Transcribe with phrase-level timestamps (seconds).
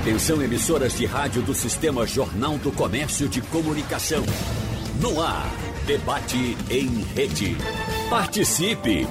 [0.00, 4.22] Atenção emissoras de rádio do Sistema Jornal do Comércio de Comunicação.
[5.00, 5.50] No ar,
[5.86, 7.56] debate em rede.
[8.08, 9.08] Participe!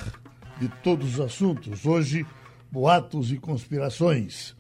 [0.60, 1.86] de todos os assuntos.
[1.86, 2.26] Hoje,
[2.72, 4.56] boatos e conspirações.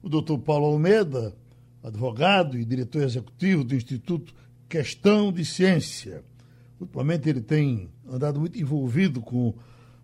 [0.00, 1.34] O doutor Paulo Almeida,
[1.82, 4.34] advogado e diretor executivo do Instituto
[4.68, 6.22] Questão de Ciência.
[6.80, 9.54] Ultimamente ele tem andado muito envolvido com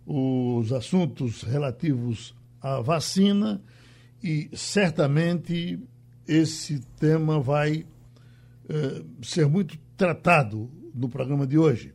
[0.05, 3.61] os assuntos relativos à vacina
[4.23, 5.79] e certamente
[6.27, 7.85] esse tema vai
[8.67, 11.93] eh, ser muito tratado no programa de hoje.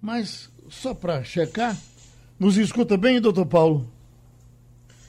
[0.00, 1.76] Mas, só para checar,
[2.38, 3.90] nos escuta bem, doutor Paulo?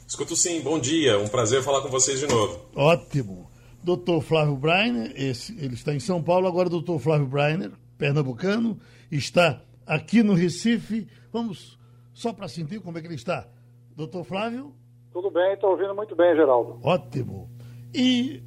[0.08, 2.66] Escuto sim, bom dia, um prazer falar com vocês de novo.
[2.76, 3.50] Ótimo.
[3.86, 8.80] Doutor Flávio Breiner, esse, ele está em São Paulo, agora doutor Flávio Breiner, pernambucano,
[9.12, 11.08] está aqui no Recife.
[11.32, 11.78] Vamos
[12.12, 13.48] só para sentir como é que ele está.
[13.96, 14.74] Doutor Flávio?
[15.14, 16.80] Tudo bem, estou ouvindo muito bem, Geraldo.
[16.82, 17.48] Ótimo.
[17.94, 18.42] E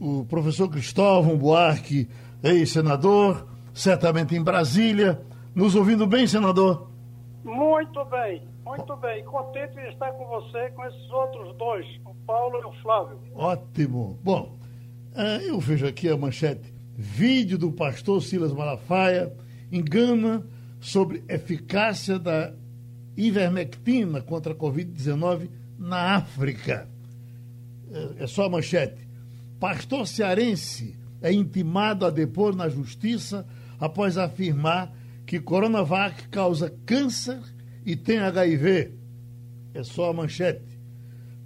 [0.00, 2.08] o, o professor Cristóvão Buarque,
[2.42, 5.20] ex-senador, certamente em Brasília.
[5.54, 6.88] Nos ouvindo bem, senador?
[7.44, 9.24] Muito bem, muito bem.
[9.24, 13.18] Contente de estar com você, com esses outros dois, o Paulo e o Flávio.
[13.34, 14.18] Ótimo.
[14.22, 14.58] Bom,
[15.46, 16.72] eu vejo aqui a manchete.
[16.94, 19.32] Vídeo do pastor Silas Malafaia
[19.72, 20.44] engana
[20.80, 22.52] sobre eficácia da
[23.16, 26.88] ivermectina contra a Covid-19 na África.
[28.18, 29.08] É só a manchete.
[29.58, 33.46] Pastor cearense é intimado a depor na justiça
[33.80, 34.92] após afirmar
[35.26, 37.40] que Coronavac causa câncer
[37.88, 38.92] e tem HIV.
[39.72, 40.78] É só a manchete.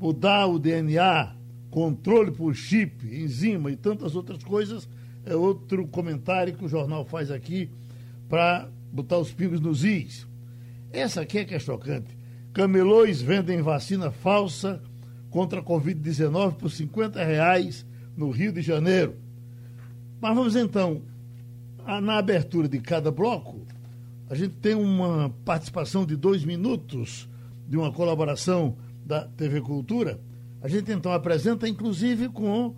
[0.00, 1.36] Mudar o DNA,
[1.70, 4.88] controle por chip, enzima e tantas outras coisas
[5.24, 7.70] é outro comentário que o jornal faz aqui
[8.28, 10.26] para botar os pingos nos is.
[10.90, 12.18] Essa aqui é que é chocante.
[12.52, 14.82] Camelões vendem vacina falsa
[15.30, 17.86] contra a Covid-19 por 50 reais
[18.16, 19.14] no Rio de Janeiro.
[20.20, 21.02] Mas vamos então,
[22.02, 23.61] na abertura de cada bloco,
[24.32, 27.28] a gente tem uma participação de dois minutos
[27.68, 30.18] de uma colaboração da TV Cultura.
[30.62, 32.74] A gente então apresenta, inclusive, com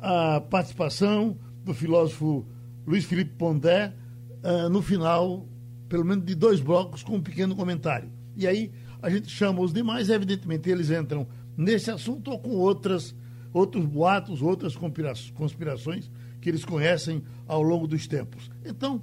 [0.00, 2.44] a participação do filósofo
[2.84, 3.94] Luiz Felipe Pondé,
[4.42, 5.46] uh, no final,
[5.88, 8.10] pelo menos de dois blocos, com um pequeno comentário.
[8.36, 11.24] E aí a gente chama os demais, evidentemente eles entram
[11.56, 13.14] nesse assunto ou com outras,
[13.52, 18.50] outros boatos, outras conspirações que eles conhecem ao longo dos tempos.
[18.64, 19.00] Então,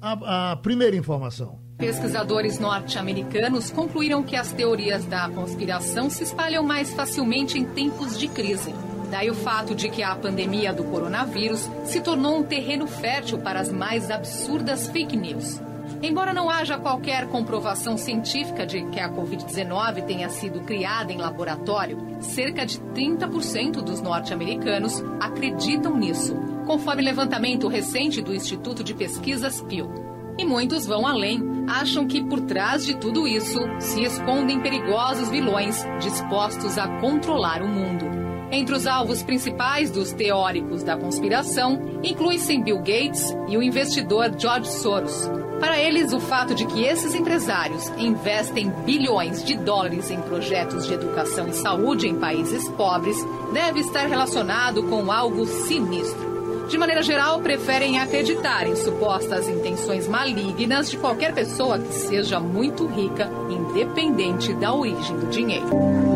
[0.00, 1.58] a, a primeira informação.
[1.76, 8.28] Pesquisadores norte-americanos concluíram que as teorias da conspiração se espalham mais facilmente em tempos de
[8.28, 8.74] crise.
[9.10, 13.60] Daí o fato de que a pandemia do coronavírus se tornou um terreno fértil para
[13.60, 15.60] as mais absurdas fake news.
[16.02, 21.98] Embora não haja qualquer comprovação científica de que a Covid-19 tenha sido criada em laboratório,
[22.20, 26.34] cerca de 30% dos norte-americanos acreditam nisso,
[26.70, 29.90] conforme levantamento recente do Instituto de Pesquisas Pew.
[30.38, 35.84] E muitos vão além, acham que por trás de tudo isso se escondem perigosos vilões
[35.98, 38.04] dispostos a controlar o mundo.
[38.52, 44.70] Entre os alvos principais dos teóricos da conspiração, inclui-se Bill Gates e o investidor George
[44.70, 45.28] Soros.
[45.58, 50.94] Para eles, o fato de que esses empresários investem bilhões de dólares em projetos de
[50.94, 53.16] educação e saúde em países pobres
[53.52, 56.29] deve estar relacionado com algo sinistro.
[56.70, 62.86] De maneira geral, preferem acreditar em supostas intenções malignas de qualquer pessoa que seja muito
[62.86, 65.66] rica, independente da origem do dinheiro.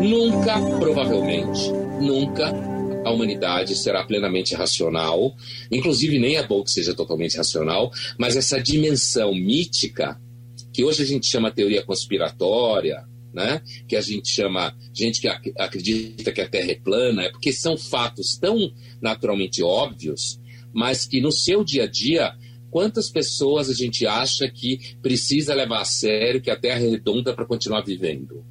[0.01, 2.53] Nunca, provavelmente, nunca
[3.03, 5.35] a humanidade será plenamente racional,
[5.69, 10.17] inclusive nem é bom que seja totalmente racional, mas essa dimensão mítica,
[10.71, 13.61] que hoje a gente chama teoria conspiratória, né?
[13.89, 17.77] que a gente chama gente que acredita que a Terra é plana, é porque são
[17.77, 20.39] fatos tão naturalmente óbvios
[20.75, 22.33] mas que no seu dia a dia,
[22.69, 27.33] quantas pessoas a gente acha que precisa levar a sério que a Terra é redonda
[27.33, 28.45] para continuar vivendo?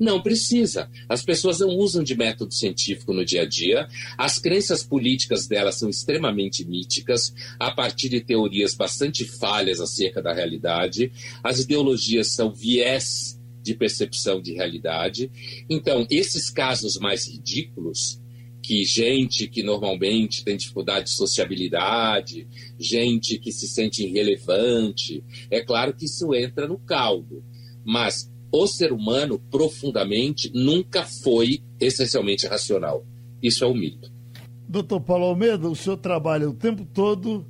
[0.00, 0.88] Não precisa.
[1.08, 3.86] As pessoas não usam de método científico no dia a dia.
[4.16, 10.32] As crenças políticas delas são extremamente míticas, a partir de teorias bastante falhas acerca da
[10.32, 11.12] realidade.
[11.44, 15.30] As ideologias são viés de percepção de realidade.
[15.68, 18.18] Então, esses casos mais ridículos
[18.68, 22.46] que gente que normalmente tem dificuldade de sociabilidade,
[22.78, 27.42] gente que se sente irrelevante, é claro que isso entra no caldo.
[27.82, 33.06] Mas o ser humano, profundamente, nunca foi essencialmente racional.
[33.42, 34.12] Isso é um mito.
[34.68, 37.46] Doutor Paulo Almeida, o senhor trabalha o tempo todo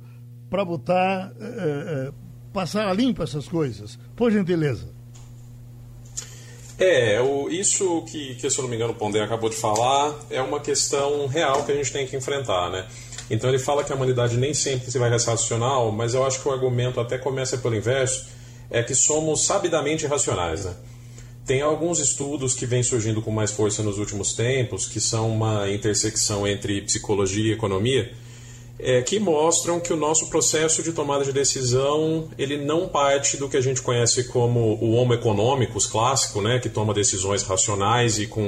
[0.49, 2.13] para botar, é, é,
[2.53, 3.99] passar a limpo essas coisas.
[4.15, 4.87] Por gentileza.
[6.79, 10.17] É, o, isso que, que, se eu não me engano, o Pondé acabou de falar
[10.29, 12.87] é uma questão real que a gente tem que enfrentar, né?
[13.29, 16.41] Então ele fala que a humanidade nem sempre se vai ser racional, mas eu acho
[16.41, 18.27] que o argumento até começa pelo inverso,
[18.71, 20.73] é que somos sabidamente irracionais, né?
[21.45, 25.69] Tem alguns estudos que vêm surgindo com mais força nos últimos tempos, que são uma
[25.69, 28.13] intersecção entre psicologia e economia,
[28.79, 33.49] é, que mostram que o nosso processo de tomada de decisão ele não parte do
[33.49, 38.25] que a gente conhece como o homo econômicos clássico, né, que toma decisões racionais e
[38.25, 38.41] com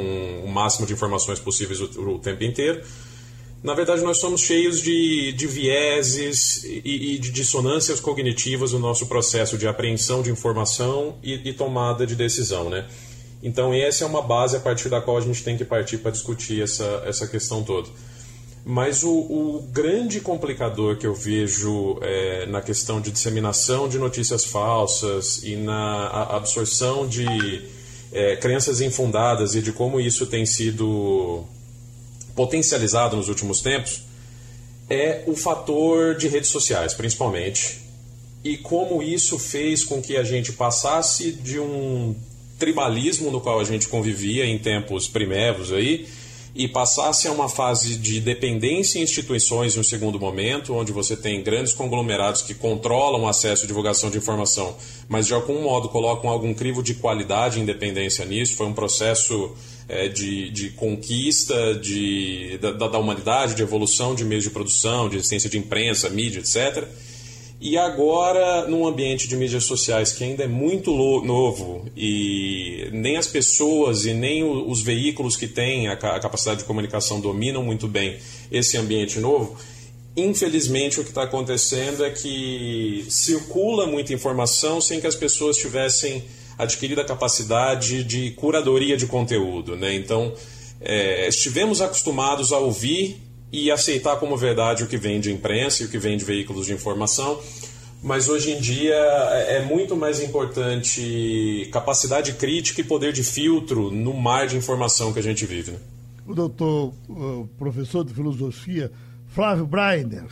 [0.43, 2.81] o máximo de informações possíveis o, o tempo inteiro.
[3.61, 9.05] Na verdade, nós somos cheios de, de vieses e, e, de dissonâncias cognitivas no nosso
[9.05, 12.87] processo de apreensão de informação e, e tomada de decisão, né?
[13.43, 16.09] Então, essa é uma base a partir da qual a gente tem que partir para
[16.09, 17.87] discutir essa, essa questão toda.
[18.63, 24.45] Mas o, o grande complicador que eu vejo é, na questão de disseminação de notícias
[24.45, 27.25] falsas e na absorção de
[28.11, 31.43] é, crenças infundadas e de como isso tem sido
[32.35, 34.03] potencializado nos últimos tempos
[34.89, 37.79] é o fator de redes sociais, principalmente,
[38.43, 42.13] e como isso fez com que a gente passasse de um
[42.59, 46.07] tribalismo no qual a gente convivia em tempos primeiros aí
[46.53, 51.15] e passasse a uma fase de dependência em instituições em um segundo momento, onde você
[51.15, 54.75] tem grandes conglomerados que controlam o acesso e divulgação de informação,
[55.07, 58.55] mas de algum modo colocam algum crivo de qualidade e independência nisso.
[58.55, 59.51] Foi um processo
[59.87, 65.17] é, de, de conquista de, da, da humanidade, de evolução de meios de produção, de
[65.17, 66.87] existência de imprensa, mídia, etc
[67.61, 70.91] e agora, num ambiente de mídias sociais que ainda é muito
[71.23, 77.21] novo e nem as pessoas e nem os veículos que têm a capacidade de comunicação
[77.21, 78.17] dominam muito bem
[78.51, 79.55] esse ambiente novo,
[80.17, 86.23] infelizmente o que está acontecendo é que circula muita informação sem que as pessoas tivessem
[86.57, 89.75] adquirido a capacidade de curadoria de conteúdo.
[89.75, 89.93] Né?
[89.93, 90.33] Então,
[90.79, 95.85] é, estivemos acostumados a ouvir e aceitar como verdade o que vem de imprensa e
[95.85, 97.39] o que vem de veículos de informação.
[98.03, 103.91] Mas hoje em dia é, é muito mais importante capacidade crítica e poder de filtro
[103.91, 105.71] no mar de informação que a gente vive.
[105.71, 105.79] Né?
[106.27, 108.91] O doutor, o professor de filosofia,
[109.27, 110.25] Flávio Breiner,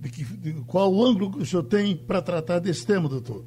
[0.00, 3.44] de que, de qual o ângulo que o senhor tem para tratar desse tema, doutor?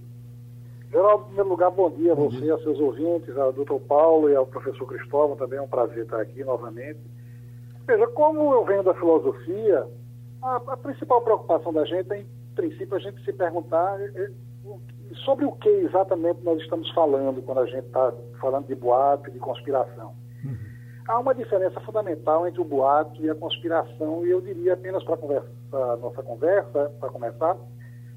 [0.92, 4.36] Geraldo, em primeiro lugar, bom dia a você, a seus ouvintes, ao doutor Paulo e
[4.36, 7.00] ao professor Cristóvão, também é um prazer estar aqui novamente.
[7.86, 9.88] Veja, como eu venho da filosofia,
[10.42, 14.30] a, a principal preocupação da gente é, em princípio, a gente se perguntar é, é,
[15.26, 19.34] sobre o que exatamente nós estamos falando quando a gente está falando de boato e
[19.34, 20.14] de conspiração.
[20.44, 20.58] Uhum.
[21.08, 25.16] Há uma diferença fundamental entre o boato e a conspiração, e eu diria apenas para
[25.16, 27.58] a nossa conversa, para começar,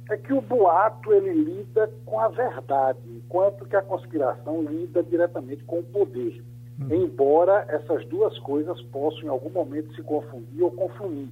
[0.08, 5.64] é que o boato ele lida com a verdade, enquanto que a conspiração lida diretamente
[5.64, 6.44] com o poder.
[6.78, 7.04] Uhum.
[7.04, 11.30] Embora essas duas coisas possam em algum momento se confundir ou confundir.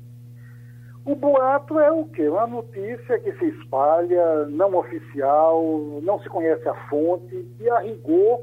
[1.05, 2.27] O boato é o quê?
[2.29, 5.63] Uma notícia que se espalha, não oficial,
[6.03, 8.41] não se conhece a fonte, e a rigor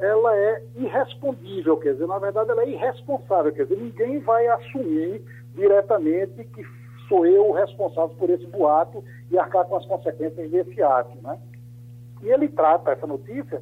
[0.00, 5.22] ela é irrespondível, quer dizer, na verdade ela é irresponsável, quer dizer, ninguém vai assumir
[5.54, 6.64] diretamente que
[7.06, 11.38] sou eu o responsável por esse boato e arcar com as consequências desse ato, né?
[12.22, 13.60] E ele trata essa notícia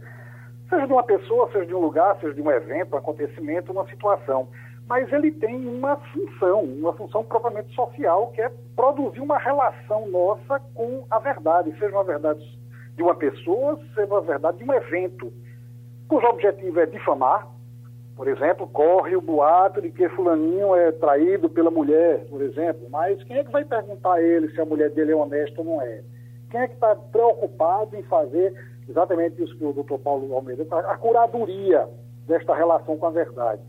[0.69, 3.87] seja de uma pessoa, seja de um lugar, seja de um evento, um acontecimento, uma
[3.87, 4.49] situação.
[4.87, 10.61] Mas ele tem uma função, uma função propriamente social, que é produzir uma relação nossa
[10.75, 12.41] com a verdade, seja uma verdade
[12.97, 15.33] de uma pessoa, seja uma verdade de um evento,
[16.09, 17.47] cujo objetivo é difamar,
[18.17, 23.23] por exemplo, corre o boato de que fulaninho é traído pela mulher, por exemplo, mas
[23.23, 25.81] quem é que vai perguntar a ele se a mulher dele é honesta ou não
[25.81, 26.03] é?
[26.51, 28.53] Quem é que está preocupado em fazer
[28.89, 31.89] exatamente isso que o doutor Paulo Almeida a curadoria
[32.27, 33.63] desta relação com a verdade.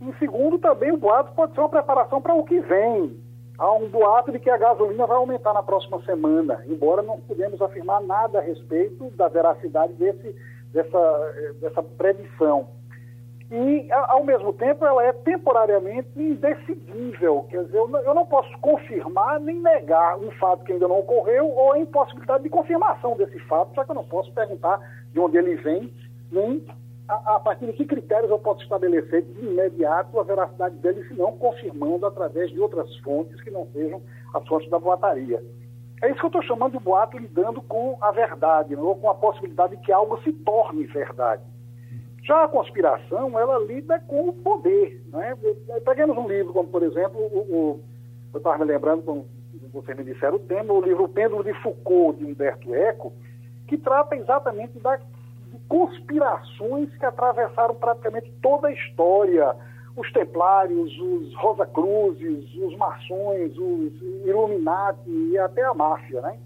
[0.00, 3.18] Em segundo, também o boato pode ser uma preparação para o que vem.
[3.58, 7.60] Há um boato de que a gasolina vai aumentar na próxima semana, embora não podemos
[7.60, 10.36] afirmar nada a respeito da veracidade desse,
[10.72, 12.68] dessa, dessa predição
[13.50, 17.46] e, ao mesmo tempo, ela é temporariamente indecidível.
[17.48, 21.72] Quer dizer, eu não posso confirmar nem negar um fato que ainda não ocorreu ou
[21.72, 24.78] a impossibilidade de confirmação desse fato, já que eu não posso perguntar
[25.12, 25.90] de onde ele vem,
[26.30, 26.62] nem
[27.08, 31.14] a, a partir de que critérios eu posso estabelecer de imediato a veracidade dele, se
[31.14, 34.02] não confirmando através de outras fontes que não sejam
[34.34, 35.42] as fontes da boataria.
[36.02, 39.14] É isso que eu estou chamando de boato lidando com a verdade, ou com a
[39.14, 41.42] possibilidade de que algo se torne verdade.
[42.28, 45.02] Já a conspiração, ela lida com o poder.
[45.06, 45.34] Né?
[45.82, 47.80] Peguemos um livro como, por exemplo, o, o
[48.34, 49.24] eu estava me lembrando, quando
[49.72, 53.14] vocês me disseram o tema, o livro Pêndulo de Foucault, de Humberto Eco,
[53.66, 59.56] que trata exatamente da, de conspirações que atravessaram praticamente toda a história.
[59.96, 66.20] Os templários, os Rosacruzes, os maçons, os Illuminati e até a máfia.
[66.20, 66.38] Né?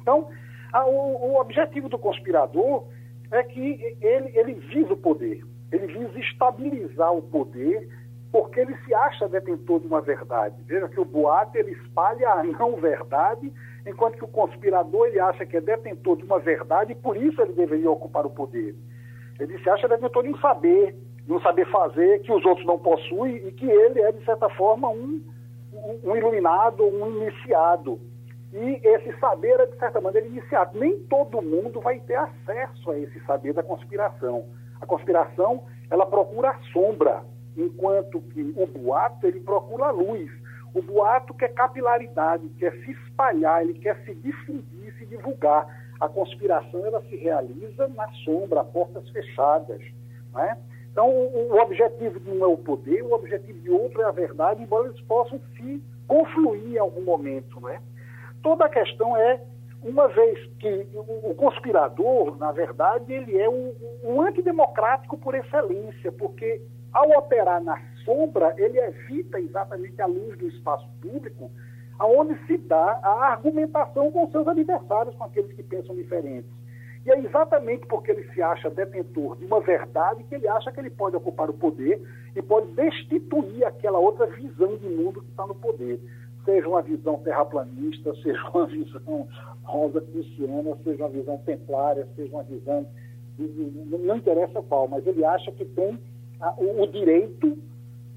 [0.00, 0.28] Então,
[0.72, 2.84] a, o, o objetivo do conspirador
[3.32, 7.88] é que ele, ele visa o poder, ele visa estabilizar o poder,
[8.30, 10.56] porque ele se acha detentor de uma verdade.
[10.64, 13.52] Veja que o boato ele espalha a não verdade,
[13.86, 17.40] enquanto que o conspirador ele acha que é detentor de uma verdade e por isso
[17.42, 18.74] ele deveria ocupar o poder.
[19.38, 20.96] Ele se acha detentor de um saber,
[21.26, 24.48] de um saber fazer que os outros não possuem e que ele é, de certa
[24.50, 25.22] forma, um,
[26.04, 28.00] um iluminado, um iniciado.
[28.52, 30.78] E esse saber é, de certa maneira, iniciado.
[30.78, 34.44] Nem todo mundo vai ter acesso a esse saber da conspiração.
[34.80, 37.22] A conspiração, ela procura a sombra,
[37.56, 40.30] enquanto que o boato, ele procura a luz.
[40.74, 45.66] O boato quer capilaridade, quer se espalhar, ele quer se difundir, se divulgar.
[45.98, 49.80] A conspiração, ela se realiza na sombra, a portas fechadas.
[50.34, 50.58] Né?
[50.90, 54.62] Então, o, objetivo de um é o poder, o objetivo de outro é a verdade,
[54.62, 57.80] embora eles possam se confluir em algum momento, né?
[58.42, 59.40] Toda a questão é,
[59.82, 66.60] uma vez que o, conspirador, na verdade, ele é um, um antidemocrático por excelência, porque
[66.92, 71.50] ao operar na sombra, ele evita exatamente a luz do espaço público,
[71.98, 76.50] aonde se dá a argumentação com seus adversários, com aqueles que pensam diferentes.
[77.04, 80.78] E é exatamente porque ele se acha detentor de uma verdade que ele acha que
[80.78, 82.00] ele pode ocupar o poder
[82.36, 86.00] e pode destituir aquela outra visão de mundo que está no poder
[86.44, 89.28] seja uma visão terraplanista, seja uma visão
[89.62, 92.86] rosa cristiana, seja uma visão templária, seja uma visão.
[93.38, 95.98] Não interessa qual, mas ele acha que tem
[96.58, 97.56] o, direito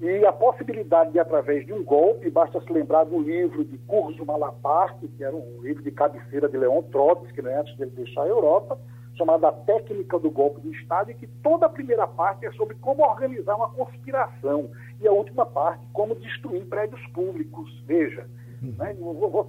[0.00, 4.26] e a possibilidade de, através de um golpe, basta se lembrar do livro de Curso
[4.26, 8.24] Malaparte, que era um livro de cabeceira de Leon Trotsky, né, antes de ele deixar
[8.24, 8.78] a Europa,
[9.16, 12.74] chamado A Técnica do Golpe de Estado, e que toda a primeira parte é sobre
[12.76, 14.70] como organizar uma conspiração
[15.00, 17.70] e a última parte, como destruir prédios públicos.
[17.86, 18.26] Veja,
[18.62, 18.74] uhum.
[18.78, 18.94] né,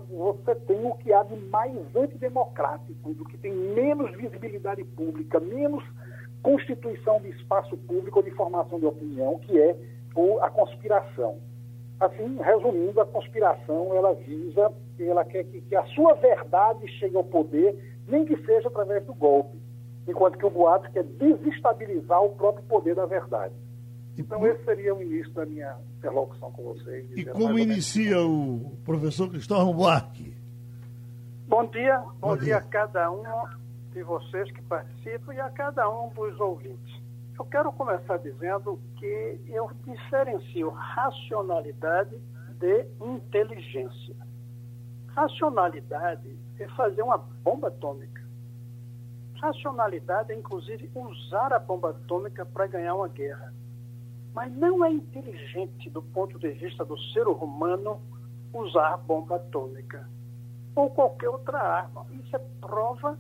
[0.10, 5.84] você tem o que há de mais antidemocrático, do que tem menos visibilidade pública, menos
[6.42, 9.76] constituição de espaço público ou de formação de opinião, que é
[10.42, 11.38] a conspiração.
[12.00, 17.24] Assim, resumindo, a conspiração ela visa, ela quer que, que a sua verdade chegue ao
[17.24, 19.58] poder, nem que seja através do golpe,
[20.08, 23.54] enquanto que o boato quer desestabilizar o próprio poder da verdade.
[24.18, 27.06] Então, esse seria o início da minha interlocução com vocês.
[27.16, 30.36] E como inicia o professor Cristóvão Buarque?
[31.48, 32.46] Bom dia, bom, bom dia.
[32.46, 33.24] dia a cada um
[33.94, 37.02] de vocês que participam e a cada um dos ouvintes.
[37.38, 42.18] Eu quero começar dizendo que eu diferencio racionalidade
[42.60, 44.16] de inteligência.
[45.08, 48.26] Racionalidade é fazer uma bomba atômica.
[49.42, 53.54] Racionalidade é, inclusive, usar a bomba atômica para ganhar uma guerra.
[54.34, 58.02] Mas não é inteligente, do ponto de vista do ser humano,
[58.54, 60.08] usar bomba atômica
[60.76, 62.06] ou qualquer outra arma.
[62.12, 63.18] Isso é prova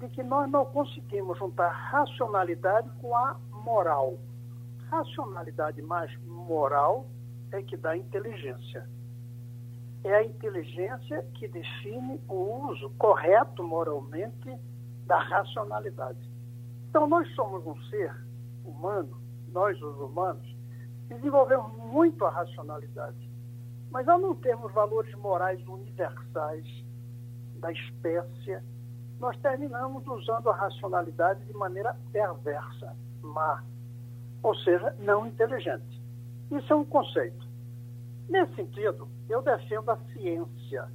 [0.00, 4.18] de que nós não conseguimos juntar racionalidade com a moral.
[4.90, 7.06] Racionalidade mais moral
[7.52, 8.88] é que dá inteligência.
[10.04, 14.58] É a inteligência que define o uso correto moralmente
[15.06, 16.30] da racionalidade.
[16.88, 18.12] Então, nós somos um ser
[18.64, 20.56] humano nós, os humanos,
[21.08, 23.30] desenvolvemos muito a racionalidade.
[23.90, 26.66] Mas ao não termos valores morais universais
[27.56, 28.58] da espécie,
[29.20, 33.62] nós terminamos usando a racionalidade de maneira perversa, má,
[34.42, 36.02] ou seja, não inteligente.
[36.50, 37.46] Isso é um conceito.
[38.28, 40.88] Nesse sentido, eu defendo a ciência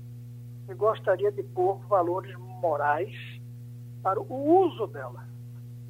[0.69, 3.15] e gostaria de pôr valores morais
[4.01, 5.25] para o uso dela,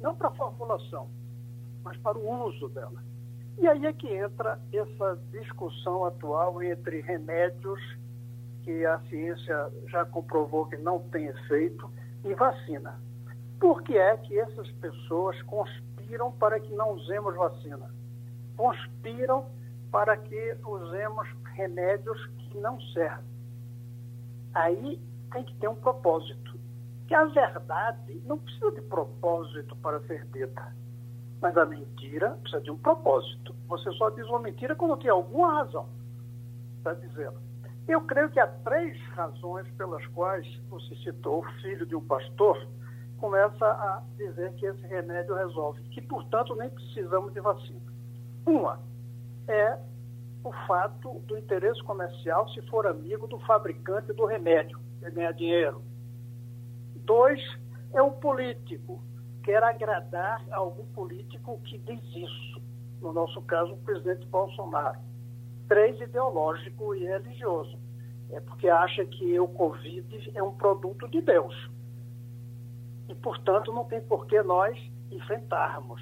[0.00, 1.08] não para a formulação
[1.88, 3.02] mas para o uso dela.
[3.58, 7.80] E aí é que entra essa discussão atual entre remédios
[8.62, 11.90] que a ciência já comprovou que não tem efeito
[12.24, 13.00] e vacina.
[13.58, 17.90] Por que é que essas pessoas conspiram para que não usemos vacina?
[18.56, 19.46] Conspiram
[19.90, 23.24] para que usemos remédios que não servem.
[24.54, 25.00] Aí
[25.32, 26.58] tem que ter um propósito.
[27.06, 30.74] Que a verdade não precisa de propósito para ser dita.
[31.40, 33.54] Mas a mentira precisa de um propósito.
[33.68, 35.88] Você só diz uma mentira quando tem alguma razão
[36.82, 37.40] para dizê-la.
[37.86, 42.58] Eu creio que há três razões pelas quais você citou o filho de um pastor
[43.18, 47.80] começa a dizer que esse remédio resolve, que, portanto, nem precisamos de vacina.
[48.46, 48.80] Uma
[49.48, 49.78] é
[50.44, 55.82] o fato do interesse comercial se for amigo do fabricante do remédio, que ganha dinheiro.
[56.96, 57.40] Dois
[57.92, 59.02] é o político,
[59.42, 62.62] quer agradar algum político que diz isso.
[63.00, 64.98] No nosso caso, o presidente Bolsonaro.
[65.68, 67.78] Três, ideológico e religioso.
[68.30, 71.54] É porque acha que o Covid é um produto de Deus.
[73.08, 74.76] E, portanto, não tem por que nós
[75.10, 76.00] enfrentarmos.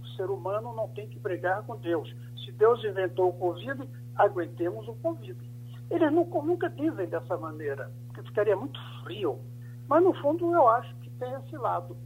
[0.00, 2.14] O ser humano não tem que brigar com Deus.
[2.56, 5.38] Deus inventou o Covid, aguentemos o Covid.
[5.90, 9.38] Eles nunca, nunca dizem dessa maneira, porque ficaria muito frio.
[9.88, 11.96] Mas, no fundo, eu acho que tem esse lado.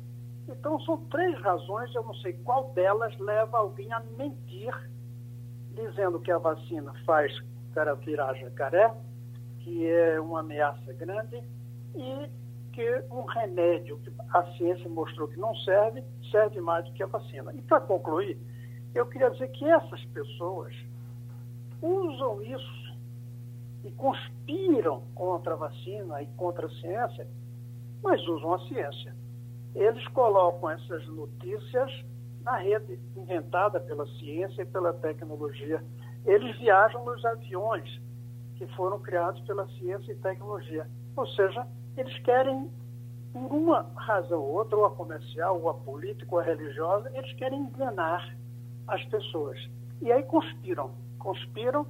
[0.49, 4.75] Então, são três razões, eu não sei qual delas leva alguém a mentir,
[5.73, 7.33] dizendo que a vacina faz
[7.73, 8.93] cara virar jacaré,
[9.61, 11.43] que é uma ameaça grande,
[11.95, 12.31] e
[12.73, 17.07] que um remédio que a ciência mostrou que não serve, serve mais do que a
[17.07, 17.53] vacina.
[17.55, 18.39] E para concluir,
[18.95, 20.75] eu queria dizer que essas pessoas
[21.81, 22.97] usam isso
[23.85, 27.27] e conspiram contra a vacina e contra a ciência,
[28.03, 29.15] mas usam a ciência.
[29.75, 31.91] Eles colocam essas notícias
[32.43, 35.83] na rede inventada pela ciência e pela tecnologia.
[36.27, 38.01] Eles viajam nos aviões
[38.57, 40.87] que foram criados pela ciência e tecnologia.
[41.17, 41.67] Ou seja,
[41.97, 42.71] eles querem,
[43.33, 47.33] por uma razão ou outra, ou a comercial, ou a política, ou a religiosa, eles
[47.35, 48.37] querem enganar
[48.91, 49.59] as pessoas.
[50.03, 50.91] E aí conspiram.
[51.19, 51.87] Conspiram,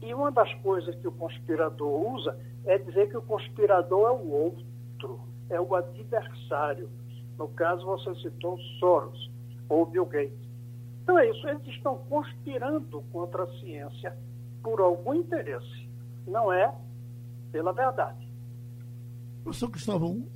[0.00, 4.30] e uma das coisas que o conspirador usa é dizer que o conspirador é o
[4.30, 6.88] outro, é o adversário.
[7.36, 9.30] No caso, você citou Soros
[9.68, 10.48] ou Bill Gates.
[11.02, 14.16] Então é isso, eles estão conspirando contra a ciência
[14.62, 15.88] por algum interesse,
[16.26, 16.72] não é
[17.50, 18.28] pela verdade.
[19.42, 20.26] Professor Cristóvão,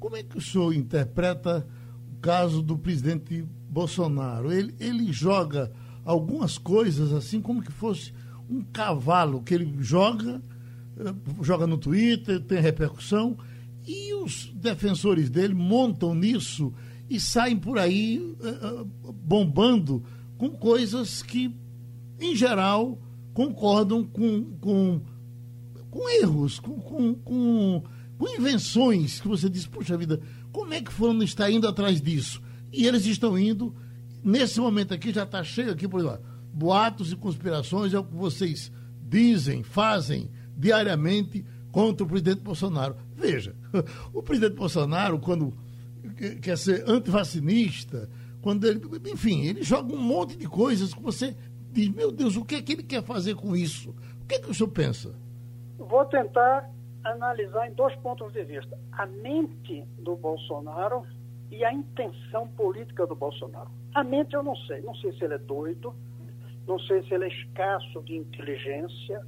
[0.00, 1.66] como é que o senhor interpreta
[2.10, 4.50] o caso do presidente Bolsonaro?
[4.50, 5.70] Ele, ele joga
[6.02, 8.10] algumas coisas assim como que fosse
[8.48, 10.40] um cavalo que ele joga,
[10.98, 13.36] eh, joga no Twitter, tem repercussão,
[13.86, 16.72] e os defensores dele montam nisso
[17.10, 20.02] e saem por aí uh, bombando
[20.38, 21.54] com coisas que,
[22.18, 22.98] em geral,
[23.34, 25.00] concordam com, com,
[25.90, 27.82] com erros, com, com, com
[28.18, 32.40] com invenções que você diz, puxa vida, como é que fulano está indo atrás disso?
[32.76, 33.74] E eles estão indo,
[34.22, 36.20] nesse momento aqui já está cheio aqui, por exemplo,
[36.52, 42.94] boatos e conspirações é o que vocês dizem, fazem diariamente contra o presidente Bolsonaro.
[43.14, 43.56] Veja,
[44.12, 45.56] o presidente Bolsonaro, quando
[46.42, 48.10] quer ser antivacinista,
[48.42, 51.34] quando ele, enfim, ele joga um monte de coisas que você
[51.72, 53.94] diz, meu Deus, o que é que ele quer fazer com isso?
[54.22, 55.14] O que é que o senhor pensa?
[55.78, 56.70] Vou tentar
[57.04, 61.04] analisar em dois pontos de vista: a mente do Bolsonaro
[61.50, 63.70] e a intenção política do Bolsonaro.
[63.94, 65.94] A mente eu não sei, não sei se ele é doido,
[66.66, 69.24] não sei se ele é escasso de inteligência,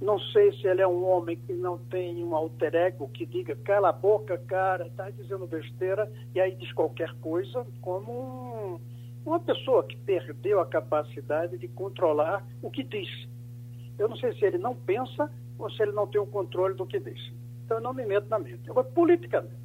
[0.00, 3.56] não sei se ele é um homem que não tem um alter ego que diga
[3.56, 8.80] cala a boca, cara, está dizendo besteira e aí diz qualquer coisa, como um,
[9.24, 13.08] uma pessoa que perdeu a capacidade de controlar o que diz.
[13.98, 16.86] Eu não sei se ele não pensa ou se ele não tem o controle do
[16.86, 17.32] que diz.
[17.64, 18.68] Então eu não me meto na mente.
[18.68, 19.63] Agora, politicamente.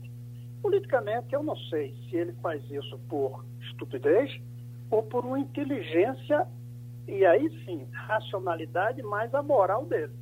[0.61, 4.39] Politicamente, eu não sei se ele faz isso por estupidez
[4.89, 6.47] ou por uma inteligência,
[7.07, 10.13] e aí sim, racionalidade mais a moral dele.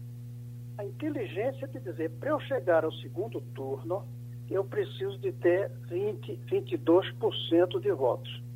[0.78, 4.06] A inteligência de dizer, para eu chegar ao segundo turno,
[4.50, 8.48] eu preciso de ter 20, 22% de votos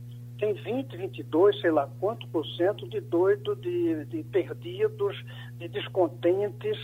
[0.42, 5.16] tem 20, 22, sei lá quanto por cento de doido, de, de perdidos,
[5.60, 6.78] de descontentes,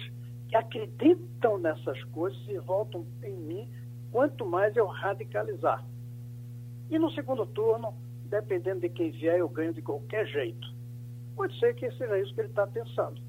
[0.48, 3.68] que acreditam nessas coisas e voltam em mim
[4.12, 5.84] quanto mais eu radicalizar.
[6.90, 7.94] E no segundo turno,
[8.26, 10.76] dependendo de quem vier, eu ganho de qualquer jeito.
[11.36, 13.22] Pode ser que seja isso que ele está pensando.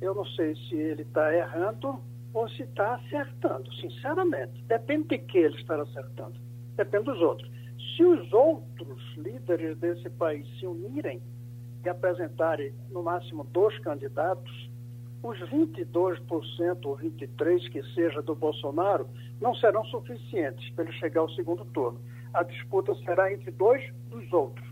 [0.00, 1.98] Eu não sei se ele está errando
[2.32, 4.62] ou se está acertando, sinceramente.
[4.64, 6.38] Depende de que ele está acertando.
[6.76, 7.50] Depende dos outros.
[7.96, 11.22] Se os outros líderes desse país se unirem
[11.84, 14.70] e apresentarem no máximo dois candidatos,
[15.26, 19.08] os 22% ou 23% que seja do Bolsonaro
[19.40, 22.00] não serão suficientes para ele chegar ao segundo turno.
[22.32, 24.66] A disputa será entre dois dos outros.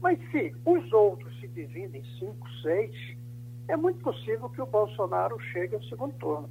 [0.00, 3.16] Mas se os outros se dividem em cinco, seis,
[3.68, 6.50] é muito possível que o Bolsonaro chegue ao segundo turno.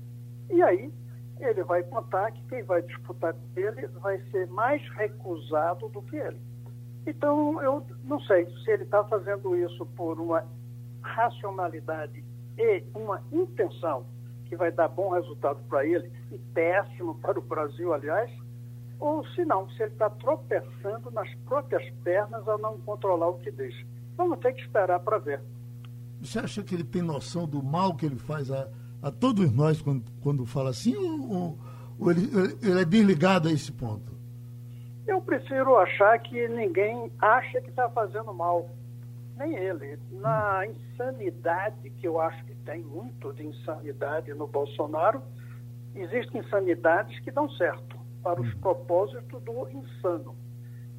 [0.49, 0.91] E aí
[1.39, 6.15] ele vai contar que quem vai disputar com ele vai ser mais recusado do que
[6.15, 6.39] ele.
[7.05, 10.45] Então, eu não sei se ele está fazendo isso por uma
[11.01, 12.23] racionalidade
[12.57, 14.05] e uma intenção
[14.45, 18.31] que vai dar bom resultado para ele e péssimo para o Brasil, aliás,
[18.99, 23.51] ou se não, se ele está tropeçando nas próprias pernas ao não controlar o que
[23.51, 23.75] diz.
[24.15, 25.41] Vamos ter que esperar para ver.
[26.19, 28.67] Você acha que ele tem noção do mal que ele faz a,
[29.01, 31.57] a todos nós quando, quando fala assim, ou,
[31.99, 32.27] ou ele,
[32.63, 34.17] ele é desligado a esse ponto?
[35.05, 38.67] Eu prefiro achar que ninguém acha que está fazendo mal.
[39.37, 39.99] Nem ele.
[40.11, 45.21] Na insanidade, que eu acho que tem muito de insanidade no Bolsonaro,
[45.95, 50.35] existem insanidades que dão certo para os propósitos do insano.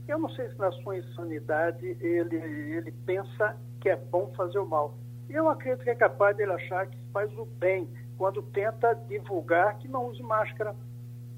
[0.06, 4.66] Eu não sei se na sua insanidade ele, ele pensa que é bom fazer o
[4.66, 4.94] mal.
[5.28, 9.86] Eu acredito que é capaz dele achar que faz o bem quando tenta divulgar que
[9.88, 10.74] não use máscara,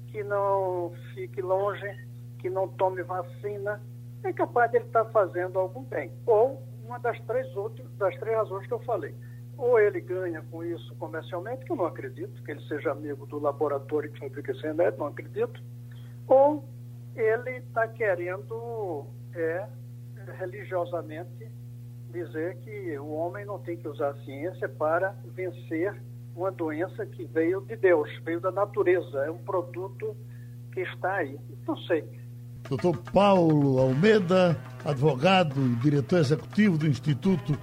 [0.07, 2.07] que não fique longe,
[2.39, 3.81] que não tome vacina.
[4.23, 6.11] É capaz dele estar fazendo algum bem.
[6.25, 9.15] Ou uma das três outras, das três razões que eu falei.
[9.57, 13.39] Ou ele ganha com isso comercialmente, que eu não acredito, que ele seja amigo do
[13.39, 15.61] laboratório que fabrica esse remédio, não acredito
[16.31, 16.63] ou
[17.13, 19.67] ele está querendo é,
[20.39, 21.51] religiosamente
[22.09, 26.01] dizer que o homem não tem que usar a ciência para vencer
[26.33, 30.15] uma doença que veio de Deus, veio da natureza, é um produto
[30.71, 31.37] que está aí.
[31.67, 32.07] Não sei.
[32.69, 37.57] Doutor Paulo Almeida, advogado e diretor executivo do Instituto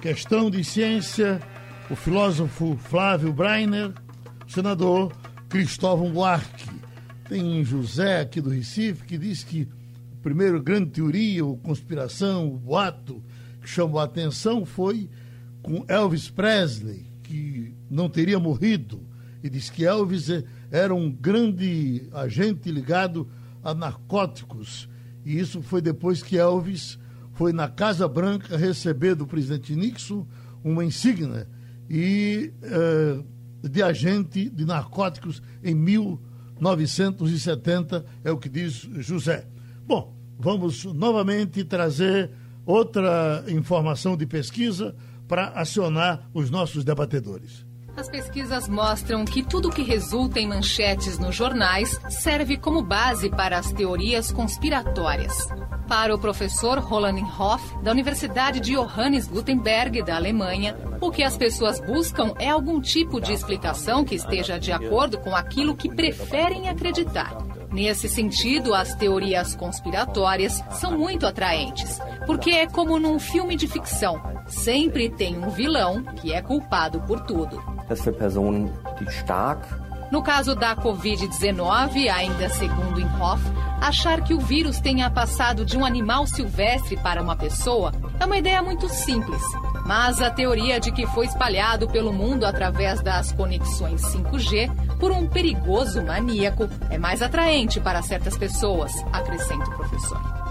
[0.00, 1.40] Questão de Ciência,
[1.90, 3.92] o filósofo Flávio Breiner,
[4.46, 5.12] o senador
[5.48, 6.70] Cristóvão Buarque.
[7.28, 9.68] Tem José aqui do Recife que diz que
[10.18, 13.22] a primeira grande teoria, ou conspiração, o boato
[13.62, 15.08] que chamou a atenção foi
[15.62, 19.00] com Elvis Presley, que não teria morrido.
[19.42, 20.28] E diz que Elvis
[20.70, 23.26] era um grande agente ligado
[23.62, 24.88] a narcóticos.
[25.24, 26.98] E isso foi depois que Elvis
[27.32, 30.26] foi na Casa Branca receber do presidente Nixon
[30.62, 31.48] uma insígnia
[31.88, 36.20] e, uh, de agente de narcóticos em mil
[36.60, 39.46] 970, é o que diz José.
[39.86, 42.30] Bom, vamos novamente trazer
[42.66, 44.94] outra informação de pesquisa
[45.26, 47.64] para acionar os nossos debatedores.
[48.00, 53.58] As pesquisas mostram que tudo que resulta em manchetes nos jornais serve como base para
[53.58, 55.46] as teorias conspiratórias.
[55.86, 61.36] Para o professor Roland Hoff, da Universidade de Johannes Gutenberg, da Alemanha, o que as
[61.36, 66.70] pessoas buscam é algum tipo de explicação que esteja de acordo com aquilo que preferem
[66.70, 67.36] acreditar.
[67.70, 74.18] Nesse sentido, as teorias conspiratórias são muito atraentes, porque é como num filme de ficção:
[74.46, 77.79] sempre tem um vilão que é culpado por tudo.
[80.10, 83.48] No caso da Covid-19, ainda segundo Inhofe,
[83.80, 88.36] achar que o vírus tenha passado de um animal silvestre para uma pessoa é uma
[88.36, 89.42] ideia muito simples.
[89.86, 95.26] Mas a teoria de que foi espalhado pelo mundo através das conexões 5G por um
[95.26, 100.49] perigoso maníaco é mais atraente para certas pessoas, acrescenta o professor.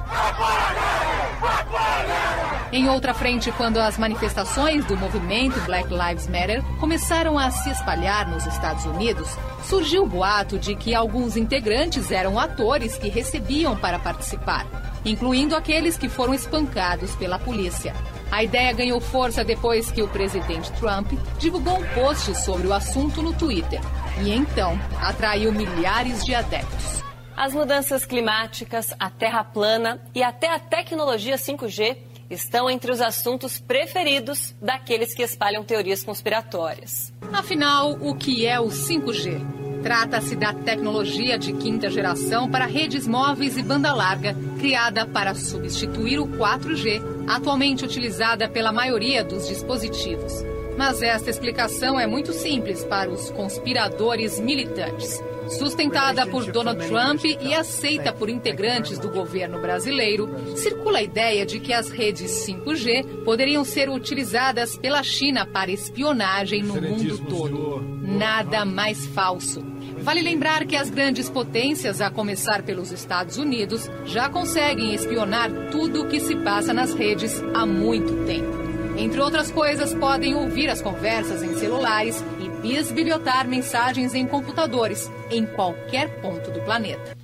[2.72, 8.30] Em outra frente, quando as manifestações do movimento Black Lives Matter começaram a se espalhar
[8.30, 9.28] nos Estados Unidos,
[9.64, 14.68] surgiu o boato de que alguns integrantes eram atores que recebiam para participar,
[15.04, 17.96] incluindo aqueles que foram espancados pela polícia.
[18.32, 23.24] A ideia ganhou força depois que o presidente Trump divulgou um post sobre o assunto
[23.24, 23.82] no Twitter
[24.22, 27.09] e então atraiu milhares de adeptos.
[27.40, 31.96] As mudanças climáticas, a terra plana e até a tecnologia 5G
[32.30, 37.14] estão entre os assuntos preferidos daqueles que espalham teorias conspiratórias.
[37.32, 39.82] Afinal, o que é o 5G?
[39.82, 46.20] Trata-se da tecnologia de quinta geração para redes móveis e banda larga, criada para substituir
[46.20, 50.34] o 4G, atualmente utilizada pela maioria dos dispositivos.
[50.78, 55.24] Mas esta explicação é muito simples para os conspiradores militantes.
[55.50, 61.60] Sustentada por Donald Trump e aceita por integrantes do governo brasileiro, circula a ideia de
[61.60, 67.82] que as redes 5G poderiam ser utilizadas pela China para espionagem no mundo todo.
[68.02, 69.64] Nada mais falso.
[70.02, 76.04] Vale lembrar que as grandes potências, a começar pelos Estados Unidos, já conseguem espionar tudo
[76.04, 78.58] o que se passa nas redes há muito tempo.
[78.98, 82.24] Entre outras coisas, podem ouvir as conversas em celulares
[82.64, 87.16] e bisbilhotar mensagens em computadores em qualquer ponto do planeta.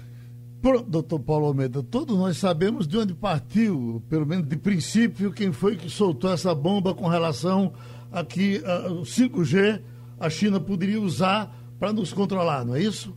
[0.61, 5.51] Pronto, doutor Paulo Almeida, todos nós sabemos de onde partiu, pelo menos de princípio, quem
[5.51, 7.73] foi que soltou essa bomba com relação
[8.11, 9.81] a que o 5G
[10.19, 13.15] a China poderia usar para nos controlar, não é isso?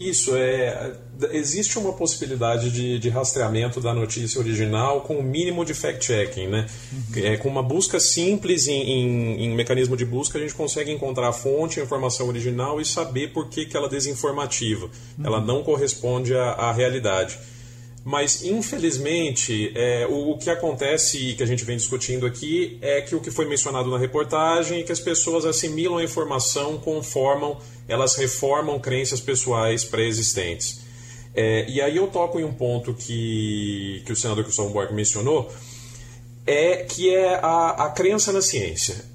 [0.00, 0.94] Isso, é,
[1.30, 6.46] existe uma possibilidade de, de rastreamento da notícia original com o um mínimo de fact-checking.
[6.46, 6.66] Né?
[6.90, 7.22] Uhum.
[7.22, 11.28] É, com uma busca simples em, em, em, mecanismo de busca, a gente consegue encontrar
[11.28, 14.86] a fonte, a informação original e saber por que, que ela é desinformativa.
[14.86, 15.26] Uhum.
[15.26, 17.38] Ela não corresponde à, à realidade.
[18.04, 23.02] Mas, infelizmente, é, o, o, que acontece e que a gente vem discutindo aqui é
[23.02, 27.58] que o que foi mencionado na reportagem é que as pessoas assimilam a informação, conformam,
[27.86, 30.80] elas reformam crenças pessoais pré-existentes.
[31.34, 35.52] É, e aí eu toco em um ponto que, que o senador Gustavo Buarque mencionou,
[36.46, 39.10] é que é a, a crença na ciência.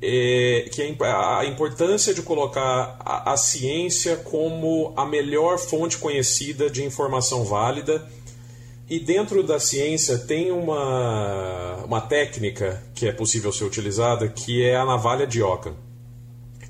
[0.00, 5.98] É, que é a, a importância de colocar a, a ciência como a melhor fonte
[5.98, 8.06] conhecida de informação válida
[8.88, 14.76] e dentro da ciência tem uma, uma técnica que é possível ser utilizada, que é
[14.76, 15.76] a navalha de Ockham,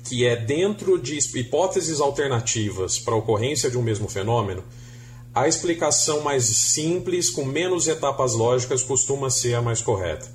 [0.03, 4.63] que é dentro de hipóteses alternativas para a ocorrência de um mesmo fenômeno,
[5.33, 10.27] a explicação mais simples, com menos etapas lógicas, costuma ser a mais correta.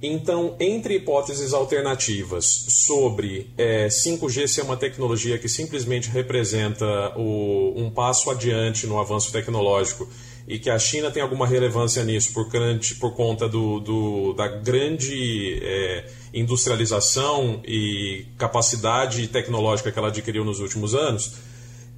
[0.00, 7.90] Então, entre hipóteses alternativas sobre é, 5G ser uma tecnologia que simplesmente representa o, um
[7.90, 10.08] passo adiante no avanço tecnológico
[10.46, 12.48] e que a China tem alguma relevância nisso por,
[13.00, 20.60] por conta do, do da grande é, industrialização e capacidade tecnológica que ela adquiriu nos
[20.60, 21.34] últimos anos,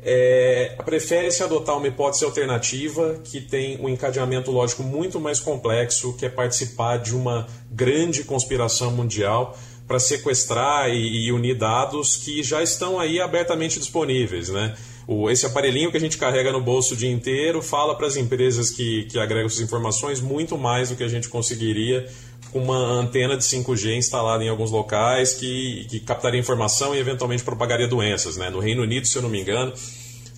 [0.07, 6.27] é, prefere-se adotar uma hipótese alternativa que tem um encadeamento lógico muito mais complexo, que
[6.27, 9.57] é participar de uma grande conspiração mundial
[9.89, 14.77] para sequestrar e, e unir dados que já estão aí abertamente disponíveis, né?
[15.07, 18.17] O, esse aparelhinho que a gente carrega no bolso o dia inteiro fala para as
[18.17, 22.09] empresas que, que agregam essas informações muito mais do que a gente conseguiria
[22.51, 27.43] com uma antena de 5G instalada em alguns locais que, que captaria informação e eventualmente
[27.43, 28.37] propagaria doenças.
[28.37, 28.49] Né?
[28.49, 29.73] No Reino Unido, se eu não me engano,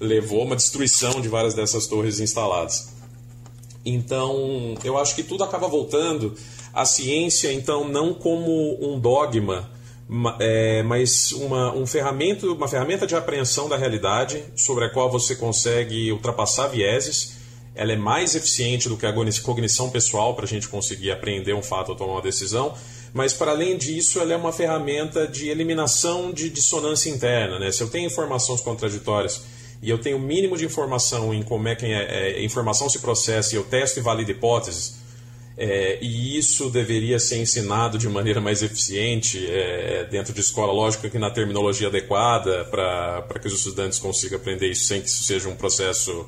[0.00, 2.94] levou uma destruição de várias dessas torres instaladas.
[3.84, 6.34] Então, eu acho que tudo acaba voltando
[6.74, 9.70] à ciência, então, não como um dogma
[10.38, 15.34] é, mas uma, um ferramenta, uma ferramenta de apreensão da realidade sobre a qual você
[15.34, 17.36] consegue ultrapassar vieses.
[17.74, 21.62] Ela é mais eficiente do que a cognição pessoal para a gente conseguir apreender um
[21.62, 22.74] fato ou tomar uma decisão.
[23.12, 27.58] Mas, para além disso, ela é uma ferramenta de eliminação de dissonância interna.
[27.58, 27.72] Né?
[27.72, 29.42] Se eu tenho informações contraditórias
[29.82, 32.88] e eu tenho o mínimo de informação em como é que a é, é, informação
[32.88, 34.96] se processa e eu testo e valido hipóteses,
[35.58, 41.08] é, e isso deveria ser ensinado de maneira mais eficiente é, dentro de escola, lógico
[41.08, 45.48] que na terminologia adequada, para que os estudantes consigam aprender isso sem que isso seja
[45.48, 46.26] um processo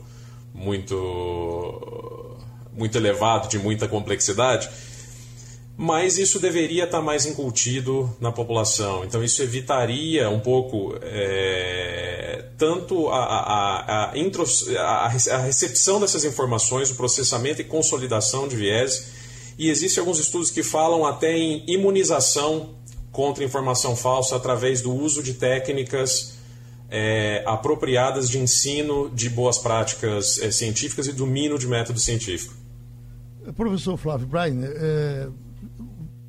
[0.54, 2.38] muito,
[2.72, 4.70] muito elevado, de muita complexidade.
[5.76, 9.04] Mas isso deveria estar mais incutido na população.
[9.04, 16.96] Então, isso evitaria um pouco é, tanto a, a, a, a, recepção dessas informações, o
[16.96, 19.17] processamento e consolidação de viés
[19.58, 22.76] e existem alguns estudos que falam até em imunização
[23.10, 26.38] contra informação falsa através do uso de técnicas
[26.88, 32.54] é, apropriadas de ensino de boas práticas é, científicas e domínio de método científico.
[33.56, 35.28] Professor Flávio Brian, é,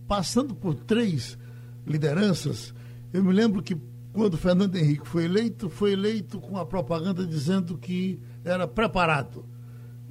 [0.07, 1.37] passando por três
[1.85, 2.73] lideranças,
[3.13, 3.77] eu me lembro que
[4.11, 9.45] quando Fernando Henrique foi eleito, foi eleito com a propaganda dizendo que era preparado.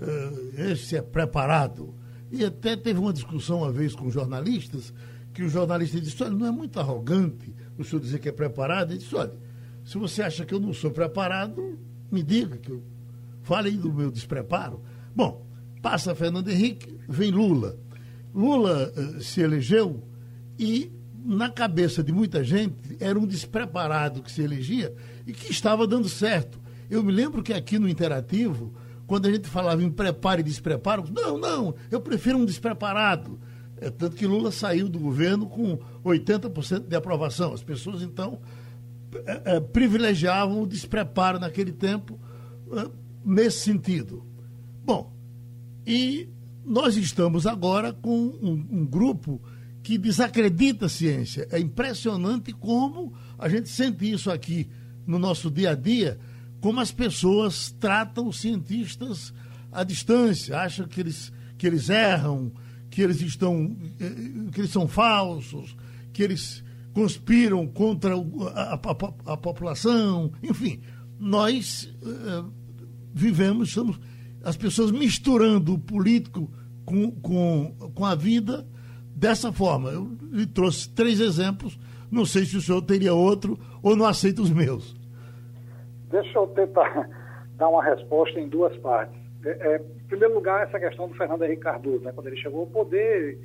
[0.00, 1.97] É, esse é preparado.
[2.30, 4.92] E até teve uma discussão uma vez com jornalistas,
[5.32, 8.90] que o jornalista disse, olha, não é muito arrogante o senhor dizer que é preparado?
[8.90, 9.32] Ele disse, olha,
[9.84, 11.78] se você acha que eu não sou preparado,
[12.10, 12.82] me diga que eu
[13.42, 14.82] fale aí do meu despreparo.
[15.14, 15.46] Bom,
[15.80, 17.78] passa Fernando Henrique, vem Lula.
[18.34, 20.02] Lula uh, se elegeu
[20.58, 20.90] e
[21.24, 24.94] na cabeça de muita gente era um despreparado que se elegia
[25.26, 26.60] e que estava dando certo.
[26.90, 28.72] Eu me lembro que aqui no Interativo
[29.08, 33.40] quando a gente falava em preparo e despreparo, não, não, eu prefiro um despreparado.
[33.80, 37.54] É, tanto que Lula saiu do governo com 80% de aprovação.
[37.54, 38.38] As pessoas, então,
[39.24, 42.20] é, é, privilegiavam o despreparo naquele tempo
[42.70, 42.90] é,
[43.24, 44.26] nesse sentido.
[44.84, 45.10] Bom,
[45.86, 46.28] e
[46.62, 49.40] nós estamos agora com um, um grupo
[49.82, 51.48] que desacredita a ciência.
[51.50, 54.68] É impressionante como a gente sente isso aqui
[55.06, 56.18] no nosso dia a dia
[56.60, 59.32] como as pessoas tratam os cientistas
[59.70, 62.52] à distância, acham que eles, que eles erram,
[62.90, 65.76] que eles estão, eh, que eles são falsos,
[66.12, 70.80] que eles conspiram contra a, a, a população, enfim,
[71.18, 72.52] nós uh,
[73.14, 74.00] vivemos, estamos,
[74.42, 76.50] as pessoas misturando o político
[76.84, 78.66] com, com, com a vida
[79.14, 79.90] dessa forma.
[79.90, 81.78] Eu lhe trouxe três exemplos,
[82.10, 84.97] não sei se o senhor teria outro ou não aceita os meus.
[86.10, 87.08] Deixa eu tentar
[87.56, 89.18] dar uma resposta em duas partes.
[89.44, 92.60] É, é, em primeiro lugar, essa questão do Fernando Henrique Cardoso, né, quando ele chegou
[92.60, 93.38] ao poder,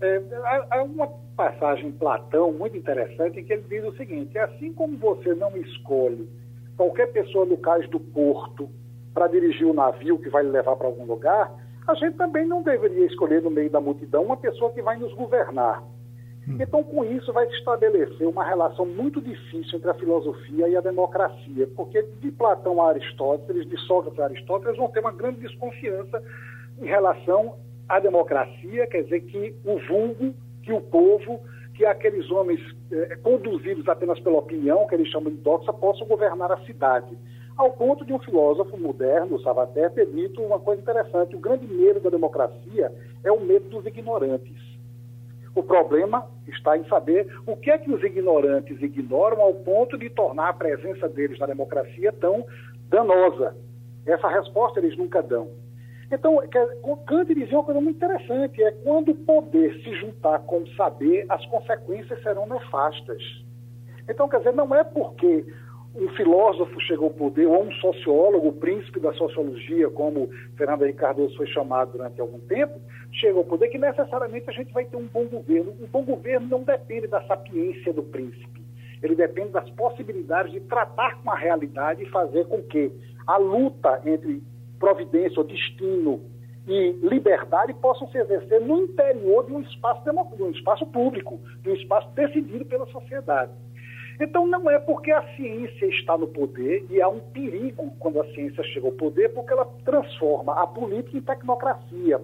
[0.00, 0.22] é,
[0.70, 4.96] há uma passagem em Platão muito interessante em que ele diz o seguinte: assim como
[4.96, 6.28] você não escolhe
[6.76, 8.68] qualquer pessoa no cais do porto
[9.12, 11.52] para dirigir o navio que vai levar para algum lugar,
[11.86, 15.12] a gente também não deveria escolher no meio da multidão uma pessoa que vai nos
[15.14, 15.82] governar.
[16.48, 16.56] Hum.
[16.60, 20.80] Então, com isso, vai se estabelecer uma relação muito difícil entre a filosofia e a
[20.80, 26.22] democracia, porque de Platão a Aristóteles, de Sócrates a Aristóteles, vão ter uma grande desconfiança
[26.80, 27.56] em relação
[27.88, 31.40] à democracia, quer dizer, que o vulgo, que o povo,
[31.74, 36.50] que aqueles homens eh, conduzidos apenas pela opinião, que eles chamam de doxa, possam governar
[36.52, 37.16] a cidade.
[37.56, 42.00] Ao ponto de um filósofo moderno, Savater, ter dito uma coisa interessante: o grande medo
[42.00, 44.69] da democracia é o medo dos ignorantes.
[45.54, 50.08] O problema está em saber o que é que os ignorantes ignoram ao ponto de
[50.10, 52.44] tornar a presença deles na democracia tão
[52.88, 53.56] danosa.
[54.06, 55.48] Essa resposta eles nunca dão.
[56.12, 56.38] Então,
[57.06, 61.24] Kant dizia uma coisa muito interessante: é quando o poder se juntar com o saber,
[61.28, 63.22] as consequências serão nefastas.
[64.08, 65.46] Então, quer dizer, não é porque
[65.94, 71.00] um filósofo chegou ao poder, ou um sociólogo, o príncipe da sociologia, como Fernando Henrique
[71.00, 72.80] Cardoso foi chamado durante algum tempo,
[73.12, 75.74] chegou ao poder, que necessariamente a gente vai ter um bom governo.
[75.80, 78.60] Um bom governo não depende da sapiência do príncipe.
[79.02, 82.92] Ele depende das possibilidades de tratar com a realidade e fazer com que
[83.26, 84.42] a luta entre
[84.78, 86.20] providência ou destino
[86.68, 91.70] e liberdade possam se exercer no interior de um espaço, de um espaço público, de
[91.70, 93.50] um espaço decidido pela sociedade.
[94.20, 98.34] Então, não é porque a ciência está no poder, e há um perigo quando a
[98.34, 102.20] ciência chega ao poder, porque ela transforma a política em tecnocracia.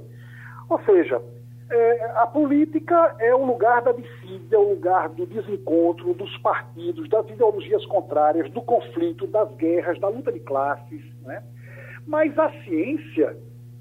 [0.69, 1.23] Ou seja,
[1.71, 7.29] é, a política é o lugar da dissídia, o lugar do desencontro, dos partidos, das
[7.31, 11.03] ideologias contrárias, do conflito, das guerras, da luta de classes.
[11.23, 11.43] Né?
[12.07, 13.37] Mas a ciência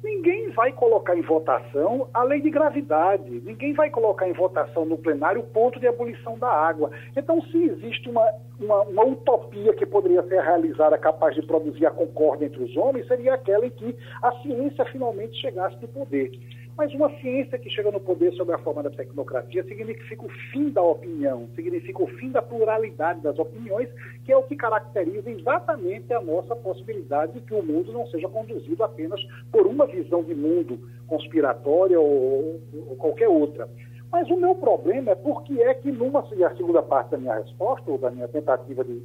[0.06, 5.00] Ninguém vai colocar em votação a lei de gravidade, ninguém vai colocar em votação no
[5.00, 6.92] plenário o ponto de abolição da água.
[7.18, 8.24] Então, se existe uma,
[8.60, 13.08] uma, uma, utopia que poderia ser realizada capaz de produzir a concórdia entre os homens,
[13.08, 16.30] seria aquela em que a ciência finalmente chegasse no poder.
[16.78, 20.70] Mas uma ciência que chega no poder sob a forma da tecnocracia significa o fim
[20.70, 23.90] da opinião, significa o fim da pluralidade das opiniões,
[24.26, 28.28] que é o que caracteriza exatamente a nossa possibilidade de que o mundo não seja
[28.28, 29.22] conduzido apenas
[29.54, 32.60] por uma visão de mundo conspiratória ou,
[32.90, 33.70] ou qualquer outra.
[34.12, 37.18] Mas o meu problema é por que é que numa, e a segunda parte da
[37.18, 39.02] minha resposta, ou da minha tentativa de,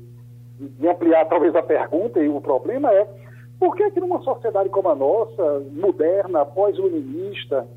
[0.59, 3.06] de ampliar talvez a pergunta, e o problema é
[3.61, 7.68] por que, que numa sociedade como a nossa, moderna, pós-iluminista,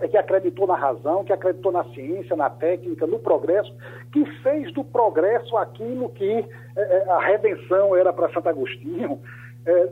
[0.00, 3.72] é que acreditou na razão, que acreditou na ciência, na técnica, no progresso,
[4.10, 9.20] que fez do progresso aquilo que é, é a redenção era para Santo Agostinho,
[9.66, 9.88] é,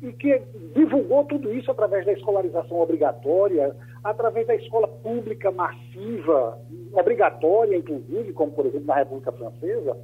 [0.00, 0.42] e que
[0.74, 6.58] divulgou tudo isso através da escolarização obrigatória, através da escola pública massiva,
[6.92, 9.96] obrigatória, inclusive, como por exemplo na República Francesa,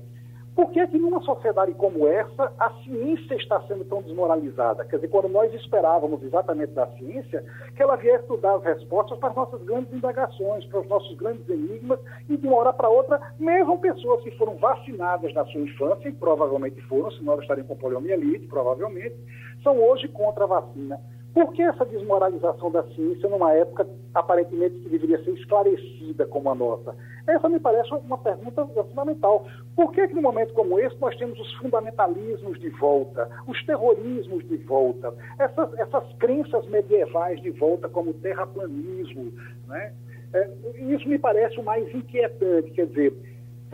[0.56, 4.86] por que, que numa sociedade como essa a ciência está sendo tão desmoralizada?
[4.86, 7.44] Quer dizer, quando nós esperávamos exatamente da ciência
[7.76, 11.46] que ela viesse dar as respostas para as nossas grandes indagações, para os nossos grandes
[11.46, 16.08] enigmas, e de uma hora para outra, mesmo pessoas que foram vacinadas na sua infância,
[16.08, 19.14] e provavelmente foram, senão elas estariam com poliomielite, provavelmente,
[19.62, 20.98] são hoje contra a vacina.
[21.36, 26.54] Por que essa desmoralização da ciência numa época aparentemente que deveria ser esclarecida como a
[26.54, 26.96] nossa?
[27.26, 29.46] Essa me parece uma pergunta fundamental.
[29.74, 34.48] Por que, que num momento como esse nós temos os fundamentalismos de volta, os terrorismos
[34.48, 39.30] de volta, essas, essas crenças medievais de volta como o terraplanismo?
[39.68, 39.92] Né?
[40.32, 40.50] É,
[40.88, 43.12] isso me parece o mais inquietante, quer dizer,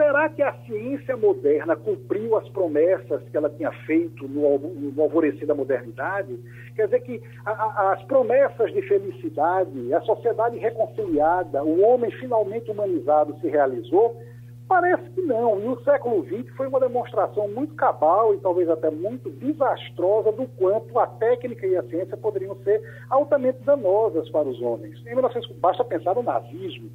[0.03, 5.47] Será que a ciência moderna cumpriu as promessas que ela tinha feito no, no alvorecer
[5.47, 6.37] da modernidade?
[6.75, 12.69] Quer dizer que a, a, as promessas de felicidade, a sociedade reconciliada, o homem finalmente
[12.69, 14.21] humanizado se realizou?
[14.67, 15.61] Parece que não.
[15.61, 20.49] E o século XX foi uma demonstração muito cabal e talvez até muito desastrosa do
[20.59, 24.99] quanto a técnica e a ciência poderiam ser altamente danosas para os homens.
[25.07, 26.91] Em 1900, basta pensar no nazismo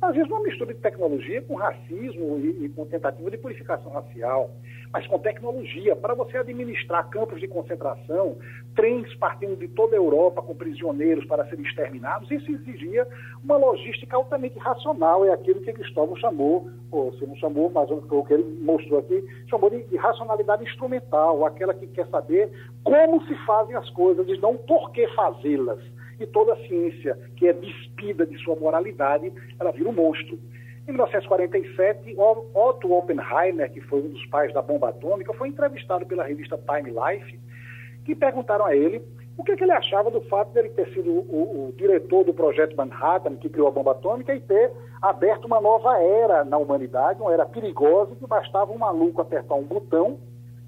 [0.00, 4.50] às vezes uma mistura de tecnologia com racismo e, e, com tentativa de purificação racial,
[4.92, 8.36] mas com tecnologia, para você administrar campos de concentração,
[8.74, 13.06] trens partindo de toda a Europa com prisioneiros para serem exterminados, isso exigia
[13.42, 18.24] uma logística altamente racional, é aquilo que Cristóvão chamou, ou se não chamou, mas o
[18.24, 22.50] que ele mostrou aqui, chamou de, de racionalidade instrumental, aquela que quer saber
[22.84, 25.80] como se fazem as coisas e não por que fazê-las
[26.18, 30.38] e toda a ciência que é despida de sua moralidade, ela vira um monstro.
[30.88, 32.16] Em 1947,
[32.54, 36.90] Otto Oppenheimer, que foi um dos pais da bomba atômica, foi entrevistado pela revista Time
[36.90, 37.38] Life
[38.04, 39.02] que perguntaram a ele
[39.36, 42.32] o que, que ele achava do fato de ele ter sido o, o, diretor do
[42.32, 47.20] projeto Manhattan, que criou a bomba atômica, e ter aberto uma nova era na humanidade,
[47.20, 50.18] uma era perigosa, que bastava um maluco apertar um botão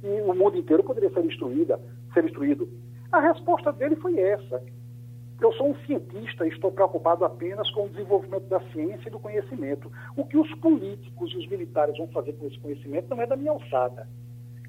[0.02, 1.80] e o mundo inteiro poderia ser destruída,
[2.12, 2.68] ser destruído.
[3.10, 4.62] A resposta dele foi essa.
[5.40, 9.20] Eu sou um cientista e estou preocupado apenas com o desenvolvimento da ciência e do
[9.20, 9.90] conhecimento.
[10.16, 13.36] O que os políticos e os militares vão fazer com esse conhecimento não é da
[13.36, 14.08] minha alçada.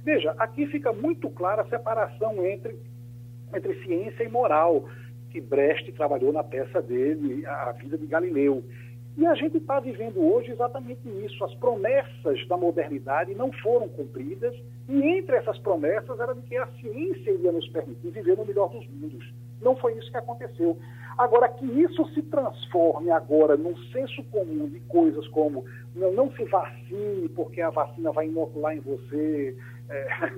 [0.03, 2.77] Veja, aqui fica muito clara a separação entre
[3.55, 4.87] entre ciência e moral,
[5.31, 8.63] que Brecht trabalhou na peça dele, A Vida de Galileu.
[9.17, 11.43] E a gente está vivendo hoje exatamente isso.
[11.43, 14.55] As promessas da modernidade não foram cumpridas,
[14.87, 18.69] e entre essas promessas era de que a ciência iria nos permitir viver no melhor
[18.69, 19.33] dos mundos.
[19.61, 20.77] Não foi isso que aconteceu.
[21.17, 26.45] Agora, que isso se transforme agora num senso comum de coisas como não, não se
[26.45, 29.57] vacine porque a vacina vai inocular em você.
[29.89, 30.31] É,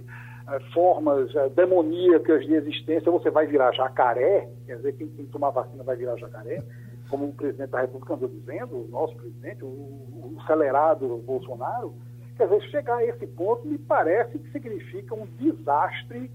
[0.47, 5.51] Eh, formas eh, demoníacas de existência, você vai virar jacaré, quer dizer, quem, quem tomar
[5.51, 6.63] vacina vai virar jacaré,
[7.09, 11.93] como o presidente da República andou dizendo, o nosso presidente, o, o acelerado Bolsonaro,
[12.41, 16.31] quer dizer, chegar a esse ponto me parece que significa um desastre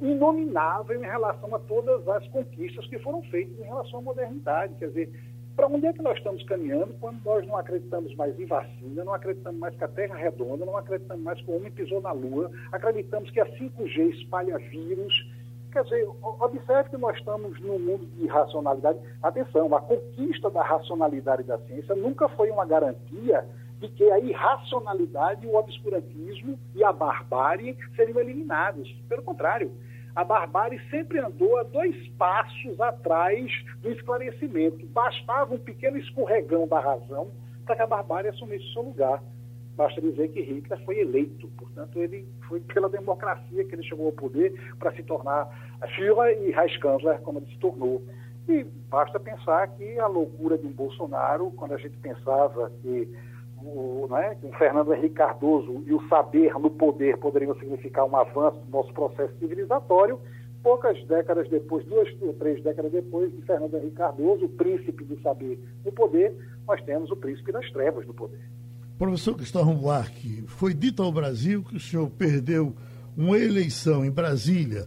[0.00, 4.88] inominável em relação a todas as conquistas que foram feitas em relação à modernidade, quer
[4.88, 5.12] dizer,
[5.54, 9.12] para onde é que nós estamos caminhando quando nós não acreditamos mais em vacina, não
[9.12, 12.12] acreditamos mais que a Terra é redonda, não acreditamos mais que o homem pisou na
[12.12, 15.14] Lua, acreditamos que a 5G espalha vírus.
[15.72, 18.98] Quer dizer, observe que nós estamos num mundo de racionalidade.
[19.22, 23.44] Atenção, a conquista da racionalidade da ciência nunca foi uma garantia
[23.86, 28.90] de que a irracionalidade, o obscurantismo e a barbárie seriam eliminados.
[29.08, 29.72] Pelo contrário,
[30.14, 33.50] a barbárie sempre andou a dois passos atrás
[33.82, 34.86] do esclarecimento.
[34.86, 37.30] Bastava um pequeno escorregão da razão
[37.64, 39.22] para que a barbárie assumisse seu lugar.
[39.76, 44.12] Basta dizer que Hitler foi eleito, portanto, ele foi pela democracia que ele chegou ao
[44.12, 45.50] poder para se tornar
[45.94, 48.02] Führer e Reichskanzler, como ele se tornou.
[48.48, 53.06] E basta pensar que a loucura de um Bolsonaro, quando a gente pensava que
[53.58, 58.58] o, né, o Fernando Henrique Cardoso e o saber no poder poderiam significar um avanço
[58.58, 60.18] do nosso processo civilizatório,
[60.62, 65.20] poucas décadas depois, duas ou três décadas depois de Fernando Henrique Cardoso, o príncipe do
[65.20, 66.34] saber no poder,
[66.66, 68.40] nós temos o príncipe das trevas no poder.
[68.98, 72.74] Professor Cristóvão Buarque, foi dito ao Brasil que o senhor perdeu
[73.16, 74.86] uma eleição em Brasília,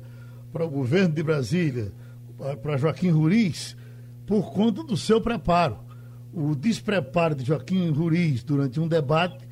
[0.51, 1.91] para o governo de Brasília,
[2.61, 3.77] para Joaquim Ruiz,
[4.25, 5.88] por conta do seu preparo
[6.33, 9.47] o despreparo de Joaquim Ruriz durante um debate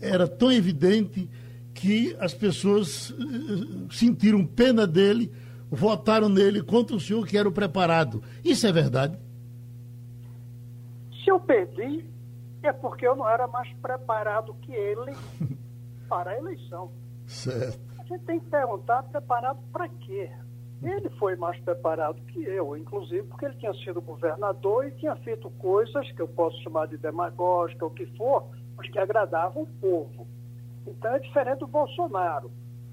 [0.00, 1.28] era tão evidente
[1.72, 5.32] que as pessoas uh, sentiram pena dele,
[5.70, 8.22] votaram nele contra o senhor que era o preparado.
[8.44, 9.18] Isso é verdade?
[11.22, 12.04] Se eu perdi,
[12.62, 15.12] é porque eu não era mais preparado que ele
[16.08, 16.92] para a eleição.
[17.26, 17.80] Certo.
[17.98, 20.30] A gente tem que perguntar preparado para quê?
[20.84, 25.48] Ele foi mais preparado que eu, inclusive porque ele tinha sido governador e tinha feito
[25.52, 28.44] coisas que eu posso chamar de demagógica, o que for,
[28.76, 30.26] mas que agradavam o povo.
[30.86, 32.50] Então é diferente do Bolsonaro,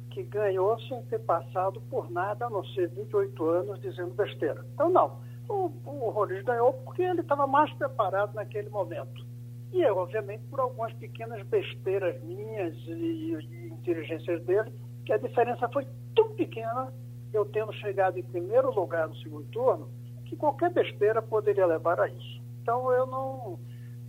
[0.10, 4.66] que ganhou sem ter passado por nada, a não ser 28 anos dizendo besteira.
[4.74, 5.20] Então, não.
[5.50, 9.26] O, o Roriz ganhou porque ele estava mais preparado naquele momento.
[9.74, 14.72] E eu, obviamente, por algumas pequenas besteiras minhas e, e inteligências dele,
[15.06, 15.86] que a diferença foi
[16.16, 16.92] tão pequena
[17.34, 19.90] eu tendo chegado em primeiro lugar no segundo turno,
[20.26, 22.42] que qualquer besteira poderia levar a isso.
[22.62, 23.60] Então eu não,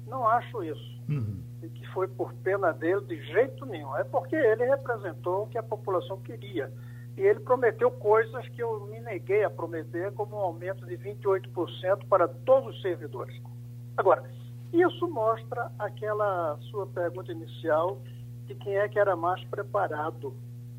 [0.07, 1.03] não acho isso.
[1.09, 1.43] Uhum.
[1.63, 3.97] E que foi por pena dele de jeito nenhum.
[3.97, 6.73] É porque ele representou o que a população queria.
[7.17, 12.07] E ele prometeu coisas que eu me neguei a prometer, como um aumento de 28%
[12.09, 13.39] para todos os servidores.
[13.97, 14.23] Agora,
[14.73, 18.01] isso mostra aquela sua pergunta inicial
[18.47, 20.35] de quem é que era mais preparado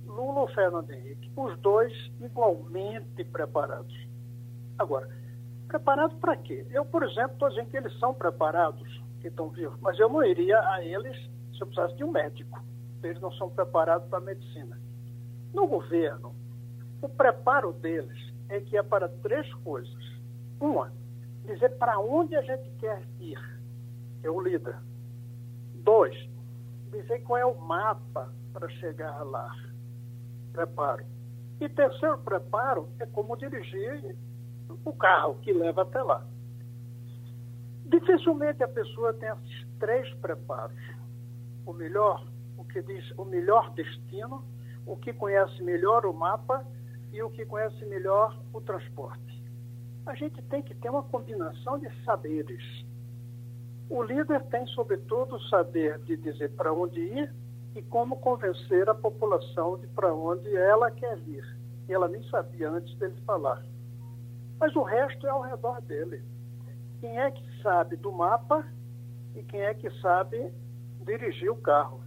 [0.06, 3.94] Lula ou Fernando Henrique, os dois igualmente preparados.
[4.78, 5.08] Agora,
[5.68, 6.66] preparado para quê?
[6.70, 10.24] Eu, por exemplo, estou dizendo que eles são preparados, que estão vivos, mas eu não
[10.24, 11.16] iria a eles
[11.54, 12.64] se eu precisasse de um médico.
[13.02, 14.80] Eles não são preparados para a medicina.
[15.54, 16.36] No governo,
[17.02, 20.04] o preparo deles é que é para três coisas.
[20.60, 20.92] Uma,
[21.46, 23.40] dizer para onde a gente quer ir,
[24.24, 24.78] é o líder.
[25.76, 26.16] Dois,
[26.92, 29.54] dizer qual é o mapa para chegar lá
[30.54, 31.04] preparo.
[31.60, 34.16] E terceiro preparo é como dirigir
[34.86, 36.26] o carro que leva até lá.
[37.86, 40.80] Dificilmente a pessoa tem esses três preparos.
[41.66, 42.26] O melhor,
[42.58, 44.44] o que diz o melhor destino,
[44.86, 46.66] o que conhece melhor o mapa
[47.12, 49.44] e o que conhece melhor o transporte.
[50.06, 52.64] A gente tem que ter uma combinação de saberes.
[53.90, 57.34] O líder tem, sobretudo, o saber de dizer para onde ir
[57.76, 61.44] e como convencer a população de para onde ela quer ir.
[61.88, 63.64] E ela nem sabia antes dele falar.
[64.60, 66.24] Mas o resto é ao redor dele.
[67.00, 68.66] Quem é que sabe do mapa
[69.36, 70.54] e quem é que sabe
[71.02, 72.02] dirigir o carro?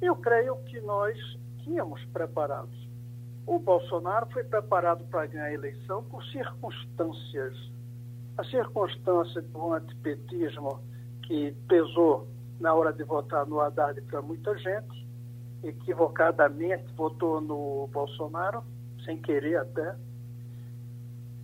[0.00, 1.16] Eu creio que nós
[1.58, 2.88] tínhamos preparados.
[3.46, 7.54] O Bolsonaro foi preparado para ganhar a eleição por circunstâncias.
[8.36, 10.80] A circunstância do antipetismo
[11.22, 12.26] que pesou
[12.60, 15.06] na hora de votar no Haddad para muita gente,
[15.62, 18.62] equivocadamente votou no Bolsonaro,
[19.04, 19.96] sem querer até.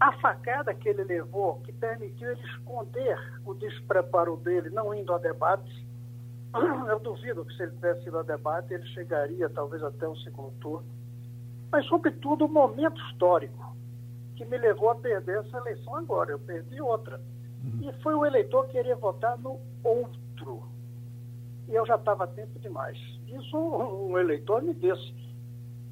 [0.01, 5.19] A facada que ele levou, que permitiu ele esconder o despreparo dele, não indo a
[5.19, 5.87] debate,
[6.89, 10.53] eu duvido que se ele tivesse ido a debate, ele chegaria talvez até o segundo
[10.61, 10.87] turno.
[11.71, 13.75] Mas, sobretudo, o momento histórico
[14.37, 16.33] que me levou a perder essa eleição agora.
[16.33, 17.21] Eu perdi outra.
[17.81, 20.63] E foi o eleitor querer votar no outro.
[21.69, 22.99] E eu já estava tempo demais.
[23.27, 25.15] Isso um eleitor me disse.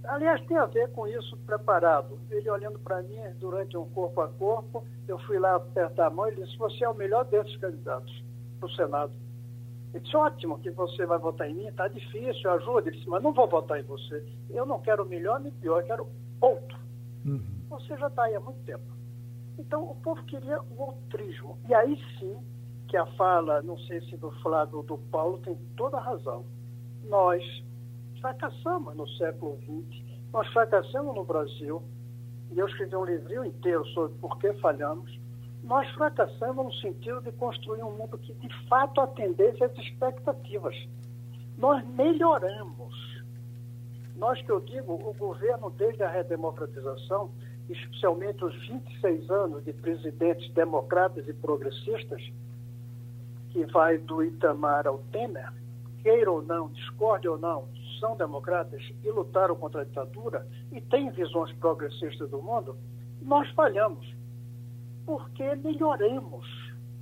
[0.05, 2.18] Aliás, tem a ver com isso preparado.
[2.31, 6.29] Ele olhando para mim durante um corpo a corpo, eu fui lá apertar a mão
[6.29, 8.25] e disse: Você é o melhor desses candidatos
[8.59, 9.12] para o Senado.
[9.95, 12.89] Ele disse: Ótimo que você vai votar em mim, está difícil, ajuda.
[12.89, 14.25] Ele disse: Mas não vou votar em você.
[14.51, 16.09] Eu não quero melhor nem pior, eu quero
[16.41, 16.79] outro.
[17.25, 17.41] Uhum.
[17.70, 18.85] Você já está aí há muito tempo.
[19.59, 21.59] Então, o povo queria o outrismo.
[21.68, 22.37] E aí sim
[22.93, 26.45] que a fala, não sei se do Flávio ou do Paulo, tem toda a razão.
[27.05, 27.43] Nós
[28.20, 31.82] fracassamos no século XX, nós fracassamos no Brasil,
[32.51, 35.18] e eu escrevi um livro inteiro sobre por que falhamos.
[35.64, 40.76] Nós fracassamos no sentido de construir um mundo que de fato atendesse às expectativas.
[41.57, 42.95] Nós melhoramos.
[44.16, 47.30] Nós que eu digo, o governo, desde a redemocratização,
[47.70, 52.22] especialmente os 26 anos de presidentes democratas e progressistas,
[53.53, 55.53] que vai do Itamar ao Temer,
[56.03, 57.68] queira ou não, discorde ou não,
[58.00, 62.76] são democratas e lutaram contra a ditadura e têm visões progressistas do mundo,
[63.20, 64.14] nós falhamos.
[65.05, 66.46] Porque melhoramos,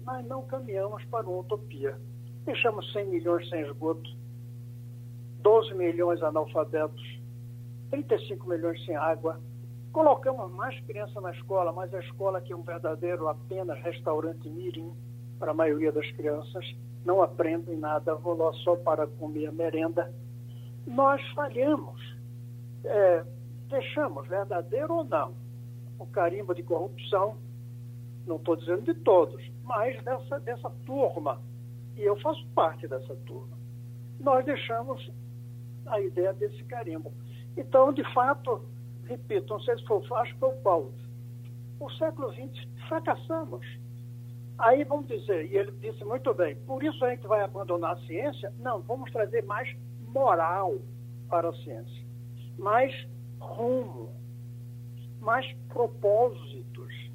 [0.05, 1.96] mas não caminhamos para uma utopia.
[2.44, 4.11] Deixamos 100 milhões sem esgoto,
[5.42, 7.20] 12 milhões analfabetos,
[7.90, 9.40] 35 milhões sem água,
[9.92, 14.94] Colocamos mais crianças na escola, mas a escola que é um verdadeiro apenas restaurante mirim
[15.41, 16.64] para a maioria das crianças,
[17.05, 20.14] não aprendem nada, vou lá só para comer a merenda.
[20.86, 21.99] Nós falhamos.
[22.84, 23.24] É,
[23.68, 25.34] deixamos, verdadeiro ou não,
[25.99, 27.36] o carimbo de corrupção,
[28.26, 31.41] não estou dizendo de todos, mas dessa, dessa turma,
[31.97, 33.57] e eu faço parte dessa turma.
[34.18, 35.11] Nós deixamos
[35.86, 37.12] a ideia desse carimbo.
[37.57, 38.64] Então, de fato,
[39.05, 40.95] repito, não sei se foi o Fábio ou o Paulo,
[41.80, 43.66] o século XX fracassamos.
[44.61, 48.01] Aí vamos dizer, e ele disse muito bem, por isso a gente vai abandonar a
[48.07, 48.53] ciência?
[48.59, 49.75] Não, vamos trazer mais
[50.07, 50.75] moral
[51.31, 52.07] para a ciência,
[52.59, 52.93] mais
[53.41, 54.11] rumo,
[55.19, 57.11] mais propósitos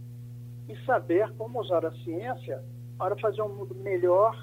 [0.68, 2.64] e saber como usar a ciência
[2.98, 4.36] para fazer um mundo melhor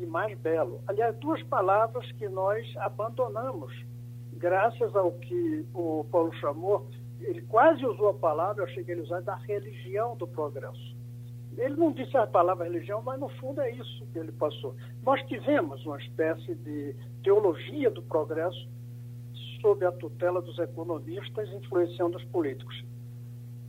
[0.00, 0.80] e mais belo.
[0.88, 3.72] Aliás, duas palavras que nós abandonamos
[4.32, 6.88] graças ao que o Paulo chamou,
[7.20, 10.95] ele quase usou a palavra, eu achei que ele da religião do progresso.
[11.56, 14.74] Ele não disse a palavra religião, mas no fundo é isso que ele passou.
[15.02, 18.68] Nós tivemos uma espécie de teologia do progresso
[19.60, 22.84] sob a tutela dos economistas, influenciando os políticos.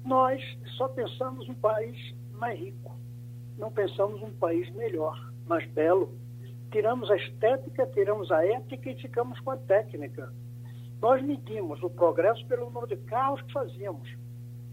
[0.04, 0.42] Nós
[0.78, 1.98] só pensamos um país
[2.34, 2.94] mais rico,
[3.58, 6.14] não pensamos um país melhor, mais belo.
[6.72, 10.34] Tiramos a estética, tiramos a ética e ficamos com a técnica.
[11.02, 14.10] Nós medimos o progresso pelo número de carros que fazíamos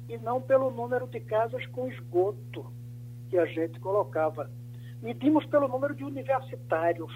[0.08, 2.66] e não pelo número de casas com esgoto
[3.28, 4.50] que a gente colocava.
[5.02, 7.12] Medimos pelo número de universitários,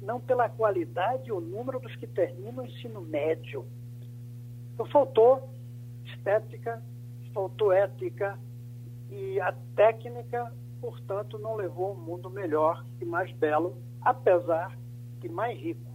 [0.00, 3.66] não pela qualidade ou número dos que terminam o ensino médio.
[4.72, 5.50] Então faltou
[6.04, 6.82] estética,
[7.32, 8.38] faltou ética
[9.10, 14.76] e a técnica, portanto, não levou um mundo melhor e mais belo, apesar
[15.20, 15.94] de mais rico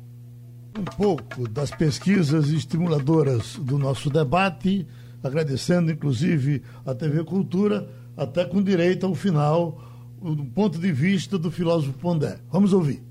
[0.80, 4.88] um pouco das pesquisas estimuladoras do nosso debate,
[5.22, 7.88] agradecendo inclusive a TV Cultura,
[8.20, 9.82] até com direito ao final,
[10.22, 12.38] do ponto de vista do filósofo Pondé.
[12.52, 13.02] Vamos ouvir.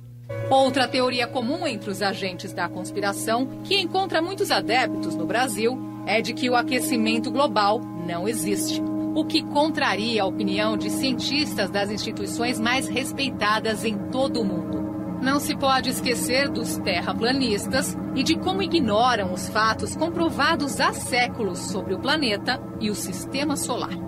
[0.50, 6.20] Outra teoria comum entre os agentes da conspiração, que encontra muitos adeptos no Brasil, é
[6.20, 8.82] de que o aquecimento global não existe.
[9.14, 14.78] O que contraria a opinião de cientistas das instituições mais respeitadas em todo o mundo.
[15.20, 21.59] Não se pode esquecer dos terraplanistas e de como ignoram os fatos comprovados há séculos
[21.59, 24.07] sobre o planeta e o sistema solar.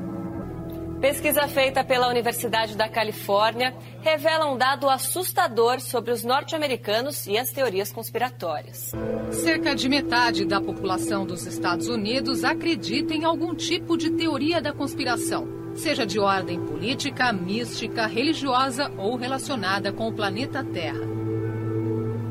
[1.01, 7.51] Pesquisa feita pela Universidade da Califórnia revela um dado assustador sobre os norte-americanos e as
[7.51, 8.93] teorias conspiratórias.
[9.31, 14.75] Cerca de metade da população dos Estados Unidos acredita em algum tipo de teoria da
[14.75, 21.20] conspiração, seja de ordem política, mística, religiosa ou relacionada com o planeta Terra.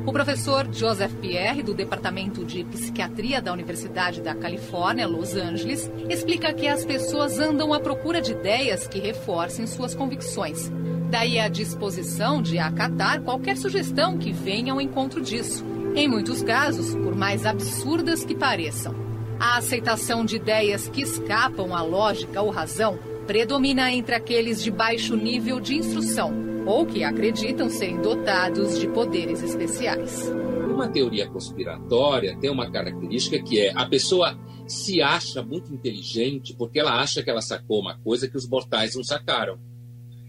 [0.05, 6.53] O professor Joseph Pierre, do Departamento de Psiquiatria da Universidade da Califórnia, Los Angeles, explica
[6.53, 10.71] que as pessoas andam à procura de ideias que reforcem suas convicções.
[11.11, 15.65] Daí a disposição de acatar qualquer sugestão que venha ao encontro disso.
[15.95, 18.95] Em muitos casos, por mais absurdas que pareçam.
[19.39, 22.97] A aceitação de ideias que escapam à lógica ou razão
[23.27, 29.41] predomina entre aqueles de baixo nível de instrução ou que acreditam serem dotados de poderes
[29.41, 30.29] especiais.
[30.71, 36.79] Uma teoria conspiratória tem uma característica que é a pessoa se acha muito inteligente porque
[36.79, 39.59] ela acha que ela sacou uma coisa que os mortais não sacaram.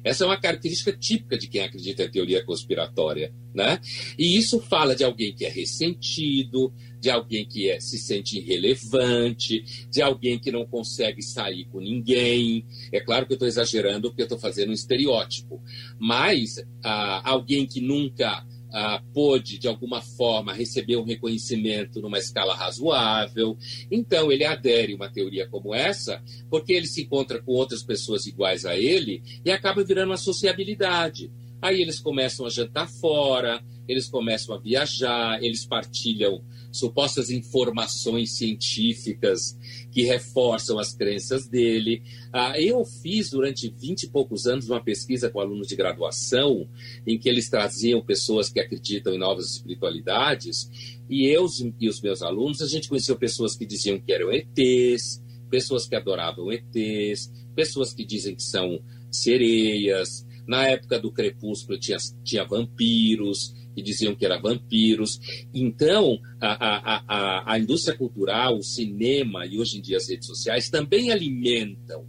[0.03, 3.78] Essa é uma característica típica de quem acredita em teoria conspiratória, né?
[4.18, 9.65] E isso fala de alguém que é ressentido, de alguém que é, se sente irrelevante,
[9.91, 12.67] de alguém que não consegue sair com ninguém.
[12.93, 15.61] É claro que eu estou exagerando porque eu estou fazendo um estereótipo,
[15.99, 22.55] mas ah, alguém que nunca ah, pôde, de alguma forma, receber um reconhecimento numa escala
[22.55, 23.57] razoável.
[23.91, 28.27] Então, ele adere a uma teoria como essa, porque ele se encontra com outras pessoas
[28.27, 31.33] iguais a ele e acaba virando uma sociabilidade.
[31.61, 39.59] Aí eles começam a jantar fora, eles começam a viajar, eles partilham supostas informações científicas
[39.91, 42.03] que reforçam as crenças dele.
[42.33, 46.68] Ah, eu fiz durante vinte e poucos anos uma pesquisa com alunos de graduação,
[47.07, 50.71] em que eles traziam pessoas que acreditam em novas espiritualidades,
[51.09, 51.47] e eu
[51.81, 55.97] e os meus alunos, a gente conheceu pessoas que diziam que eram ETs, pessoas que
[55.97, 60.25] adoravam ETs, pessoas que dizem que são sereias.
[60.47, 65.18] Na época do crepúsculo tinha, tinha vampiros, que diziam que eram vampiros.
[65.55, 70.27] Então, a, a, a, a indústria cultural, o cinema e hoje em dia as redes
[70.27, 72.07] sociais também alimentam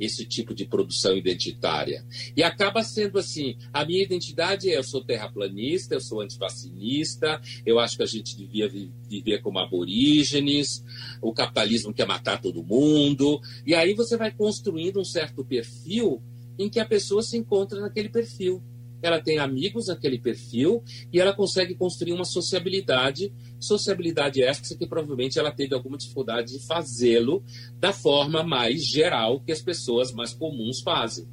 [0.00, 2.04] esse tipo de produção identitária.
[2.34, 7.78] E acaba sendo assim: a minha identidade é eu sou terraplanista, eu sou antivacinista, eu
[7.78, 10.82] acho que a gente devia viver como aborígenes,
[11.20, 13.38] o capitalismo quer matar todo mundo.
[13.66, 16.22] E aí você vai construindo um certo perfil
[16.58, 18.62] em que a pessoa se encontra naquele perfil
[19.02, 20.82] ela tem amigos naquele perfil
[21.12, 26.66] e ela consegue construir uma sociabilidade, sociabilidade essa que provavelmente ela teve alguma dificuldade de
[26.66, 27.42] fazê-lo
[27.78, 31.26] da forma mais geral que as pessoas mais comuns fazem.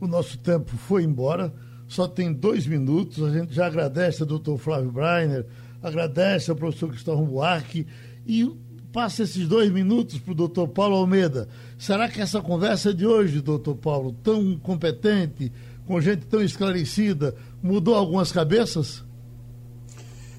[0.00, 1.52] O nosso tempo foi embora,
[1.86, 3.22] só tem dois minutos.
[3.22, 5.46] A gente já agradece ao doutor Flávio Breiner,
[5.82, 7.86] agradece ao professor Cristóvão Buarque
[8.26, 8.50] e
[8.92, 11.48] passa esses dois minutos para o doutor Paulo Almeida.
[11.78, 15.52] Será que essa conversa de hoje, doutor Paulo, tão competente,
[15.86, 19.04] com gente tão esclarecida, mudou algumas cabeças?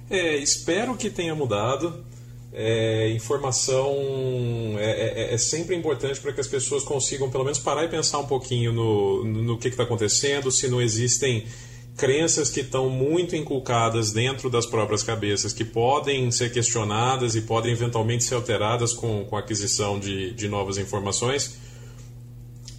[0.10, 2.04] É, espero que tenha mudado.
[2.54, 3.96] É, informação
[4.78, 8.20] é, é, é, sempre importante para que as pessoas consigam pelo menos parar e pensar
[8.20, 11.46] um pouquinho no, no que está acontecendo, se não existem
[11.96, 17.72] crenças que estão muito inculcadas dentro das próprias cabeças, que podem ser questionadas e podem
[17.72, 21.58] eventualmente ser alteradas com, com a aquisição de, de novas informações.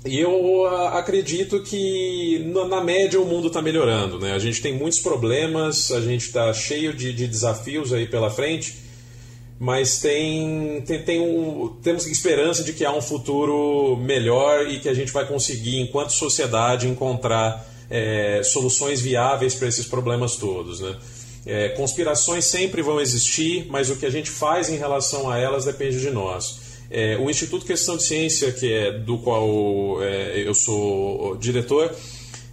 [0.04, 4.18] Eu ah, acredito que na média o mundo está melhorando.
[4.18, 4.32] Né?
[4.32, 8.78] A gente tem muitos problemas, a gente está cheio de, de, desafios aí pela frente,
[9.60, 14.88] mas tem, tem, tem um, temos esperança de que há um futuro melhor e que
[14.88, 20.80] a gente vai conseguir, enquanto sociedade, encontrar é, soluções viáveis para esses problemas todos.
[20.80, 20.96] Né?
[21.46, 25.64] É, conspirações sempre vão existir, mas o que a gente faz em relação a elas
[25.64, 26.61] depende de nós.
[26.94, 31.90] É, o Instituto Questão de Ciência, que é do qual é, eu sou diretor,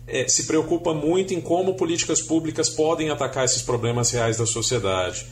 [0.08, 5.28] é, se preocupa muito em como políticas públicas podem atacar esses problemas reais da sociedade.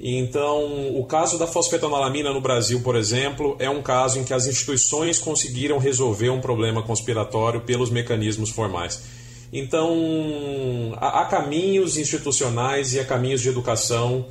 [0.00, 4.48] Então, o caso da fosfetanolamina no Brasil, por exemplo, é um caso em que as
[4.48, 9.00] instituições conseguiram resolver um problema conspiratório pelos mecanismos formais.
[9.52, 14.26] Então, há caminhos institucionais e há caminhos de educação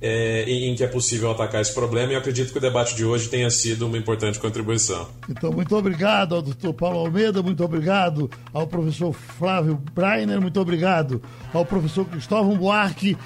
[0.00, 3.04] é, em, que é possível atacar esse problema e eu acredito que o debate de
[3.04, 5.08] hoje tenha sido uma importante contribuição.
[5.28, 11.22] Então, muito obrigado ao doutor Paulo Almeida, muito obrigado ao professor Flávio Breiner, muito obrigado
[11.52, 13.16] ao professor Cristóvão Buarque.